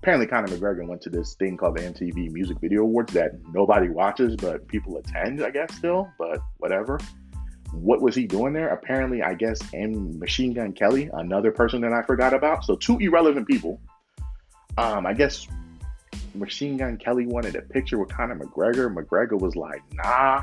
apparently 0.02 0.26
Conor 0.28 0.46
McGregor 0.46 0.86
went 0.86 1.02
to 1.02 1.10
this 1.10 1.34
thing 1.34 1.56
called 1.56 1.76
the 1.76 1.82
MTV 1.82 2.30
Music 2.30 2.60
Video 2.60 2.82
Awards 2.82 3.12
that 3.14 3.32
nobody 3.52 3.88
watches, 3.88 4.36
but 4.36 4.68
people 4.68 4.98
attend, 4.98 5.42
I 5.42 5.50
guess, 5.50 5.74
still, 5.74 6.08
but 6.16 6.38
whatever 6.58 7.00
what 7.72 8.00
was 8.00 8.14
he 8.14 8.26
doing 8.26 8.52
there? 8.52 8.68
Apparently, 8.68 9.22
I 9.22 9.34
guess, 9.34 9.58
and 9.72 10.18
Machine 10.18 10.52
Gun 10.52 10.72
Kelly, 10.72 11.10
another 11.12 11.50
person 11.50 11.80
that 11.82 11.92
I 11.92 12.02
forgot 12.02 12.32
about. 12.32 12.64
So 12.64 12.76
two 12.76 12.98
irrelevant 12.98 13.46
people. 13.46 13.80
Um, 14.78 15.06
I 15.06 15.12
guess 15.12 15.46
Machine 16.34 16.76
Gun 16.76 16.96
Kelly 16.96 17.26
wanted 17.26 17.56
a 17.56 17.62
picture 17.62 17.98
with 17.98 18.08
Conor 18.08 18.36
McGregor. 18.36 18.94
McGregor 18.94 19.38
was 19.38 19.56
like, 19.56 19.82
nah. 19.92 20.42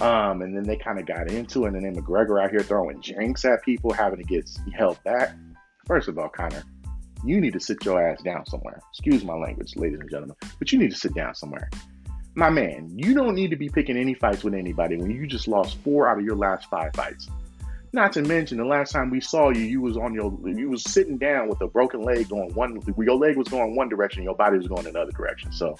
Um, 0.00 0.42
and 0.42 0.56
then 0.56 0.64
they 0.64 0.76
kind 0.76 0.98
of 0.98 1.06
got 1.06 1.30
into 1.30 1.66
it, 1.66 1.74
and 1.74 1.84
then 1.84 1.94
McGregor 1.94 2.42
out 2.42 2.50
here 2.50 2.60
throwing 2.60 3.00
drinks 3.00 3.44
at 3.44 3.62
people, 3.62 3.92
having 3.92 4.18
to 4.18 4.24
get 4.24 4.50
held 4.74 5.02
back. 5.04 5.34
First 5.86 6.08
of 6.08 6.18
all, 6.18 6.28
Conor, 6.28 6.62
you 7.24 7.40
need 7.40 7.52
to 7.52 7.60
sit 7.60 7.84
your 7.84 8.02
ass 8.02 8.22
down 8.22 8.46
somewhere. 8.46 8.80
Excuse 8.92 9.24
my 9.24 9.34
language, 9.34 9.76
ladies 9.76 10.00
and 10.00 10.10
gentlemen, 10.10 10.36
but 10.58 10.72
you 10.72 10.78
need 10.78 10.90
to 10.90 10.96
sit 10.96 11.14
down 11.14 11.34
somewhere 11.34 11.68
my 12.34 12.50
man, 12.50 12.90
you 12.94 13.14
don't 13.14 13.34
need 13.34 13.50
to 13.50 13.56
be 13.56 13.68
picking 13.68 13.96
any 13.96 14.14
fights 14.14 14.44
with 14.44 14.54
anybody 14.54 14.96
when 14.96 15.10
you 15.10 15.26
just 15.26 15.48
lost 15.48 15.76
four 15.78 16.08
out 16.08 16.18
of 16.18 16.24
your 16.24 16.36
last 16.36 16.68
five 16.70 16.92
fights. 16.94 17.28
Not 17.92 18.12
to 18.12 18.22
mention 18.22 18.58
the 18.58 18.64
last 18.64 18.92
time 18.92 19.10
we 19.10 19.20
saw 19.20 19.50
you, 19.50 19.62
you 19.62 19.80
was 19.80 19.96
on 19.96 20.14
your 20.14 20.36
you 20.44 20.70
was 20.70 20.84
sitting 20.84 21.18
down 21.18 21.48
with 21.48 21.60
a 21.60 21.66
broken 21.66 22.02
leg 22.02 22.28
going 22.28 22.54
one 22.54 22.80
your 22.98 23.16
leg 23.16 23.36
was 23.36 23.48
going 23.48 23.74
one 23.74 23.88
direction, 23.88 24.22
your 24.22 24.36
body 24.36 24.58
was 24.58 24.68
going 24.68 24.86
another 24.86 25.10
direction. 25.10 25.52
So 25.52 25.76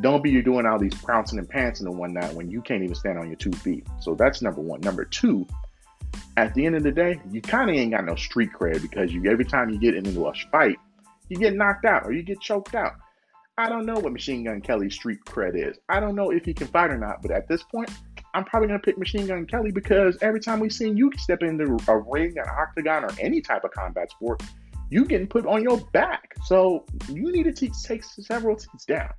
don't 0.00 0.22
be 0.22 0.30
you 0.30 0.42
doing 0.42 0.64
all 0.66 0.78
these 0.78 0.94
pouncing 0.94 1.38
and 1.38 1.48
pantsing 1.48 1.82
and 1.82 1.98
whatnot 1.98 2.32
when 2.34 2.50
you 2.50 2.62
can't 2.62 2.82
even 2.82 2.94
stand 2.94 3.18
on 3.18 3.28
your 3.28 3.36
two 3.36 3.52
feet. 3.52 3.86
So 4.00 4.14
that's 4.14 4.40
number 4.40 4.60
one. 4.60 4.80
Number 4.80 5.04
two, 5.04 5.46
at 6.36 6.54
the 6.54 6.64
end 6.64 6.76
of 6.76 6.82
the 6.82 6.90
day, 6.90 7.20
you 7.30 7.42
kind 7.42 7.70
of 7.70 7.76
ain't 7.76 7.92
got 7.92 8.04
no 8.04 8.14
street 8.16 8.50
cred 8.52 8.80
because 8.80 9.12
you 9.12 9.30
every 9.30 9.44
time 9.44 9.68
you 9.68 9.78
get 9.78 9.94
into 9.94 10.26
a 10.26 10.34
fight, 10.50 10.78
you 11.28 11.36
get 11.36 11.54
knocked 11.54 11.84
out 11.84 12.06
or 12.06 12.12
you 12.12 12.22
get 12.22 12.40
choked 12.40 12.74
out. 12.74 12.94
I 13.56 13.68
don't 13.68 13.86
know 13.86 13.94
what 13.94 14.12
Machine 14.12 14.44
Gun 14.44 14.60
Kelly's 14.60 14.94
street 14.94 15.20
cred 15.24 15.54
is. 15.54 15.78
I 15.88 16.00
don't 16.00 16.16
know 16.16 16.30
if 16.30 16.44
he 16.44 16.54
can 16.54 16.66
fight 16.66 16.90
or 16.90 16.98
not, 16.98 17.22
but 17.22 17.30
at 17.30 17.46
this 17.46 17.62
point, 17.62 17.90
I'm 18.34 18.44
probably 18.44 18.66
gonna 18.66 18.80
pick 18.80 18.98
Machine 18.98 19.26
Gun 19.26 19.46
Kelly 19.46 19.70
because 19.70 20.18
every 20.20 20.40
time 20.40 20.58
we've 20.58 20.72
seen 20.72 20.96
you 20.96 21.10
step 21.18 21.42
into 21.42 21.78
a 21.86 21.98
ring, 21.98 22.36
an 22.36 22.44
octagon, 22.48 23.04
or 23.04 23.10
any 23.20 23.40
type 23.40 23.62
of 23.62 23.70
combat 23.70 24.10
sport, 24.10 24.42
you 24.90 25.04
getting 25.04 25.28
put 25.28 25.46
on 25.46 25.62
your 25.62 25.78
back. 25.92 26.34
So 26.44 26.84
you 27.08 27.30
need 27.32 27.44
to 27.44 27.52
take 27.52 28.04
several 28.04 28.58
seats 28.58 28.84
down. 28.84 29.10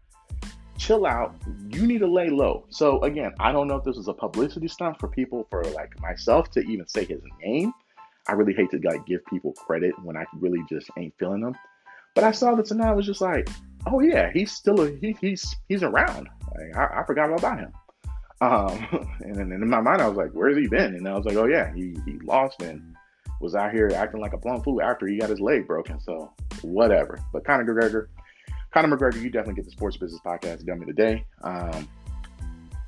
Chill 0.77 1.05
out. 1.05 1.33
You 1.69 1.87
need 1.87 1.99
to 1.99 2.07
lay 2.07 2.29
low. 2.29 2.65
So 2.69 3.01
again, 3.03 3.33
I 3.39 3.53
don't 3.53 3.67
know 3.67 3.77
if 3.77 3.85
this 3.85 3.95
is 3.95 4.09
a 4.09 4.13
publicity 4.13 4.67
stunt 4.67 4.99
for 4.99 5.07
people, 5.07 5.47
for 5.49 5.63
like 5.63 5.99
myself 6.01 6.51
to 6.51 6.59
even 6.59 6.85
say 6.87 7.05
his 7.05 7.21
name. 7.41 7.71
I 8.27 8.33
really 8.33 8.53
hate 8.53 8.71
to 8.71 8.79
like 8.83 9.05
give 9.05 9.25
people 9.27 9.53
credit 9.53 9.93
when 10.03 10.17
I 10.17 10.25
really 10.33 10.59
just 10.69 10.89
ain't 10.97 11.13
feeling 11.17 11.41
them. 11.41 11.55
But 12.15 12.25
I 12.25 12.31
saw 12.31 12.53
that 12.55 12.65
tonight. 12.65 12.89
I 12.89 12.93
was 12.93 13.05
just 13.05 13.21
like, 13.21 13.49
oh 13.87 14.01
yeah, 14.01 14.29
he's 14.33 14.51
still 14.51 14.81
a, 14.81 14.91
he, 14.91 15.15
he's 15.21 15.55
he's 15.69 15.83
around. 15.83 16.27
Like, 16.57 16.75
I, 16.75 17.01
I 17.01 17.05
forgot 17.05 17.29
all 17.29 17.37
about 17.37 17.59
him. 17.59 17.71
Um, 18.41 19.17
and 19.21 19.35
then 19.35 19.51
in 19.51 19.69
my 19.69 19.81
mind, 19.81 20.01
I 20.01 20.07
was 20.07 20.17
like, 20.17 20.31
where's 20.31 20.57
he 20.57 20.67
been? 20.67 20.95
And 20.95 21.07
I 21.07 21.13
was 21.15 21.25
like, 21.25 21.37
oh 21.37 21.45
yeah, 21.45 21.73
he 21.73 21.97
he 22.05 22.19
lost 22.19 22.61
and 22.61 22.95
was 23.41 23.55
out 23.55 23.73
here 23.73 23.91
acting 23.95 24.21
like 24.21 24.33
a 24.33 24.37
plum 24.37 24.61
fool 24.63 24.81
after 24.81 25.07
he 25.07 25.17
got 25.17 25.29
his 25.29 25.41
leg 25.41 25.67
broken. 25.67 25.99
So 25.99 26.33
whatever. 26.61 27.19
But 27.33 27.45
Conor 27.45 27.65
McGregor, 27.65 28.07
Conor 28.73 28.95
McGregor, 28.95 29.21
you 29.21 29.29
definitely 29.29 29.55
get 29.55 29.65
the 29.65 29.71
Sports 29.71 29.97
Business 29.97 30.21
Podcast 30.25 30.65
me 30.65 30.85
today. 30.85 31.25
Um, 31.43 31.87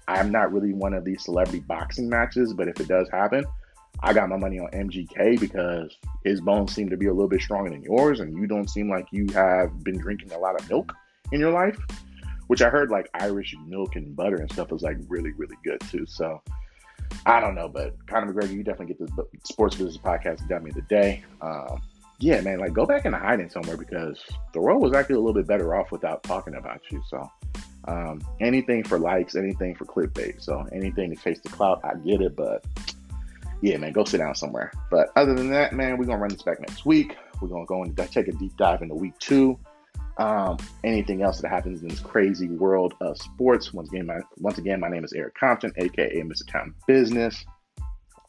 I'm 0.07 0.31
not 0.31 0.53
really 0.53 0.73
one 0.73 0.93
of 0.93 1.03
these 1.03 1.23
celebrity 1.23 1.59
boxing 1.59 2.09
matches, 2.09 2.53
but 2.53 2.67
if 2.67 2.79
it 2.79 2.87
does 2.87 3.09
happen, 3.09 3.43
I 4.01 4.13
got 4.13 4.29
my 4.29 4.37
money 4.37 4.59
on 4.59 4.69
MGK 4.71 5.39
because 5.39 5.97
his 6.23 6.39
bones 6.39 6.73
seem 6.73 6.89
to 6.89 6.97
be 6.97 7.07
a 7.07 7.13
little 7.13 7.27
bit 7.27 7.41
stronger 7.41 7.69
than 7.69 7.83
yours, 7.83 8.19
and 8.19 8.37
you 8.37 8.47
don't 8.47 8.69
seem 8.69 8.89
like 8.89 9.07
you 9.11 9.27
have 9.33 9.83
been 9.83 9.97
drinking 9.97 10.31
a 10.31 10.37
lot 10.37 10.59
of 10.59 10.69
milk 10.69 10.93
in 11.31 11.39
your 11.39 11.51
life, 11.51 11.77
which 12.47 12.61
I 12.61 12.69
heard 12.69 12.89
like 12.89 13.09
Irish 13.13 13.55
milk 13.65 13.95
and 13.95 14.15
butter 14.15 14.37
and 14.37 14.51
stuff 14.51 14.71
is 14.71 14.81
like 14.81 14.97
really, 15.07 15.31
really 15.33 15.57
good 15.63 15.79
too. 15.81 16.05
So 16.05 16.41
I 17.25 17.39
don't 17.39 17.55
know, 17.55 17.69
but 17.69 17.95
Conor 18.07 18.33
McGregor, 18.33 18.53
you 18.53 18.63
definitely 18.63 18.93
get 18.93 18.99
this 18.99 19.27
sports 19.43 19.75
business 19.75 19.97
podcast 19.97 20.47
done 20.47 20.63
me 20.63 20.71
today. 20.71 21.23
Um, 21.41 21.81
yeah, 22.19 22.41
man, 22.41 22.59
like 22.59 22.73
go 22.73 22.85
back 22.85 23.05
into 23.05 23.17
hiding 23.17 23.49
somewhere 23.49 23.77
because 23.77 24.23
the 24.53 24.59
world 24.59 24.81
was 24.81 24.93
actually 24.93 25.15
a 25.15 25.19
little 25.19 25.33
bit 25.33 25.47
better 25.47 25.75
off 25.75 25.91
without 25.91 26.23
talking 26.23 26.55
about 26.55 26.81
you. 26.89 27.01
So 27.07 27.29
um, 27.87 28.21
anything 28.39 28.83
for 28.83 28.97
likes, 28.97 29.35
anything 29.35 29.75
for 29.75 29.85
clickbait. 29.85 30.41
So 30.41 30.67
anything 30.71 31.15
to 31.15 31.21
chase 31.21 31.39
the 31.41 31.49
clout, 31.49 31.81
I 31.83 31.95
get 31.95 32.21
it, 32.21 32.35
but 32.35 32.65
yeah, 33.61 33.77
man, 33.77 33.91
go 33.91 34.03
sit 34.03 34.17
down 34.17 34.35
somewhere. 34.35 34.71
But 34.89 35.09
other 35.15 35.33
than 35.33 35.49
that, 35.51 35.73
man, 35.73 35.97
we're 35.97 36.05
gonna 36.05 36.19
run 36.19 36.29
this 36.29 36.43
back 36.43 36.59
next 36.59 36.85
week. 36.85 37.15
We're 37.41 37.49
gonna 37.49 37.65
go 37.65 37.83
and 37.83 37.95
take 37.95 38.27
a 38.27 38.31
deep 38.31 38.55
dive 38.57 38.81
into 38.81 38.95
week 38.95 39.17
two. 39.19 39.59
Um, 40.17 40.57
anything 40.83 41.21
else 41.21 41.41
that 41.41 41.49
happens 41.49 41.81
in 41.81 41.89
this 41.89 41.99
crazy 41.99 42.47
world 42.47 42.95
of 43.01 43.17
sports. 43.17 43.73
Once 43.73 43.89
again, 43.89 44.07
my 44.07 44.19
once 44.37 44.57
again, 44.57 44.79
my 44.79 44.89
name 44.89 45.03
is 45.03 45.13
Eric 45.13 45.35
Compton, 45.35 45.71
aka 45.77 46.21
Mr. 46.21 46.51
Town 46.51 46.73
Business. 46.87 47.45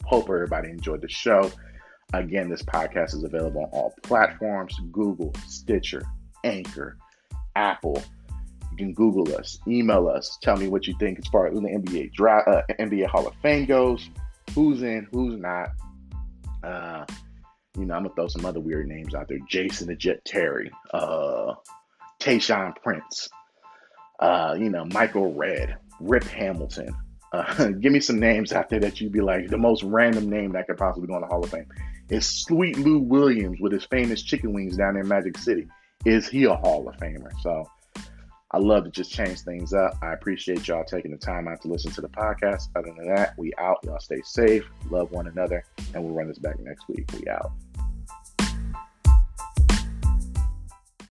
Hope 0.05 0.25
everybody 0.29 0.71
enjoyed 0.71 1.01
the 1.01 1.09
show. 1.09 1.51
Again, 2.13 2.49
this 2.49 2.63
podcast 2.63 3.15
is 3.15 3.25
available 3.25 3.63
on 3.63 3.71
all 3.71 3.95
platforms: 4.03 4.75
Google, 4.93 5.33
Stitcher, 5.47 6.03
Anchor, 6.45 6.99
Apple. 7.57 8.03
You 8.73 8.77
can 8.77 8.95
Google 8.95 9.35
us, 9.35 9.59
email 9.67 10.09
us, 10.09 10.39
tell 10.43 10.57
me 10.57 10.69
what 10.69 10.87
you 10.87 10.95
think 10.99 11.19
as 11.19 11.27
far 11.29 11.49
as 11.49 11.55
the 11.55 11.61
NBA 11.61 12.13
draft, 12.13 12.49
uh, 12.49 12.63
NBA 12.79 13.07
Hall 13.07 13.27
of 13.27 13.35
Fame 13.43 13.65
goes 13.65 14.09
who's 14.55 14.83
in, 14.83 15.07
who's 15.13 15.39
not. 15.39 15.71
Uh, 16.63 17.05
you 17.77 17.85
know, 17.85 17.95
I'm 17.95 18.03
gonna 18.03 18.15
throw 18.15 18.29
some 18.29 18.45
other 18.45 18.61
weird 18.61 18.89
names 18.89 19.15
out 19.15 19.29
there. 19.29 19.39
Jason 19.49 19.87
the 19.87 19.95
Jet 19.95 20.25
Terry, 20.25 20.71
uh, 20.93 21.55
Tayshaun 22.21 22.75
Prince, 22.83 23.29
uh, 24.21 24.57
you 24.59 24.71
know, 24.71 24.85
Michael 24.85 25.35
Redd, 25.35 25.77
Rip 26.01 26.25
Hamilton. 26.25 26.95
Uh, 27.33 27.69
give 27.81 27.93
me 27.93 28.01
some 28.01 28.19
names 28.19 28.53
out 28.53 28.69
there 28.69 28.81
that 28.81 29.01
you'd 29.01 29.13
be 29.13 29.21
like 29.21 29.49
the 29.49 29.59
most 29.59 29.83
random 29.83 30.29
name 30.29 30.53
that 30.53 30.67
could 30.67 30.79
possibly 30.79 31.07
go 31.07 31.17
in 31.17 31.21
the 31.21 31.27
Hall 31.27 31.43
of 31.43 31.51
Fame. 31.51 31.67
Is 32.09 32.27
Sweet 32.27 32.79
Lou 32.79 33.01
Williams 33.01 33.61
with 33.61 33.73
his 33.73 33.85
famous 33.85 34.23
chicken 34.23 34.53
wings 34.53 34.77
down 34.77 34.97
in 34.97 35.07
Magic 35.07 35.37
City? 35.37 35.67
Is 36.05 36.27
he 36.27 36.45
a 36.45 36.55
Hall 36.55 36.89
of 36.89 36.97
Famer? 36.97 37.31
So 37.43 37.69
I 38.51 38.59
love 38.59 38.85
to 38.85 38.91
just 38.91 39.13
change 39.13 39.41
things 39.41 39.75
up. 39.75 39.95
I 40.01 40.15
appreciate 40.15 40.67
y'all 40.67 40.85
taking 40.85 41.11
the 41.11 41.19
time 41.19 41.49
out 41.49 41.61
to 41.63 41.69
listen 41.69 41.93
to 41.93 42.01
the 42.01 42.09
podcast. 42.09 42.69
Other 42.77 42.93
than 42.97 43.15
that, 43.15 43.35
we 43.37 43.53
out. 43.59 43.77
Y'all 43.85 44.01
stay 44.01 44.23
safe, 44.25 44.65
love 44.91 45.11
one 45.13 45.27
another, 45.27 45.63
and 45.93 46.03
we'll 46.03 46.15
run 46.15 46.29
this 46.29 46.39
back 46.39 46.59
next 46.61 46.89
week. 46.89 47.11
We 47.13 47.29
out. 47.29 47.53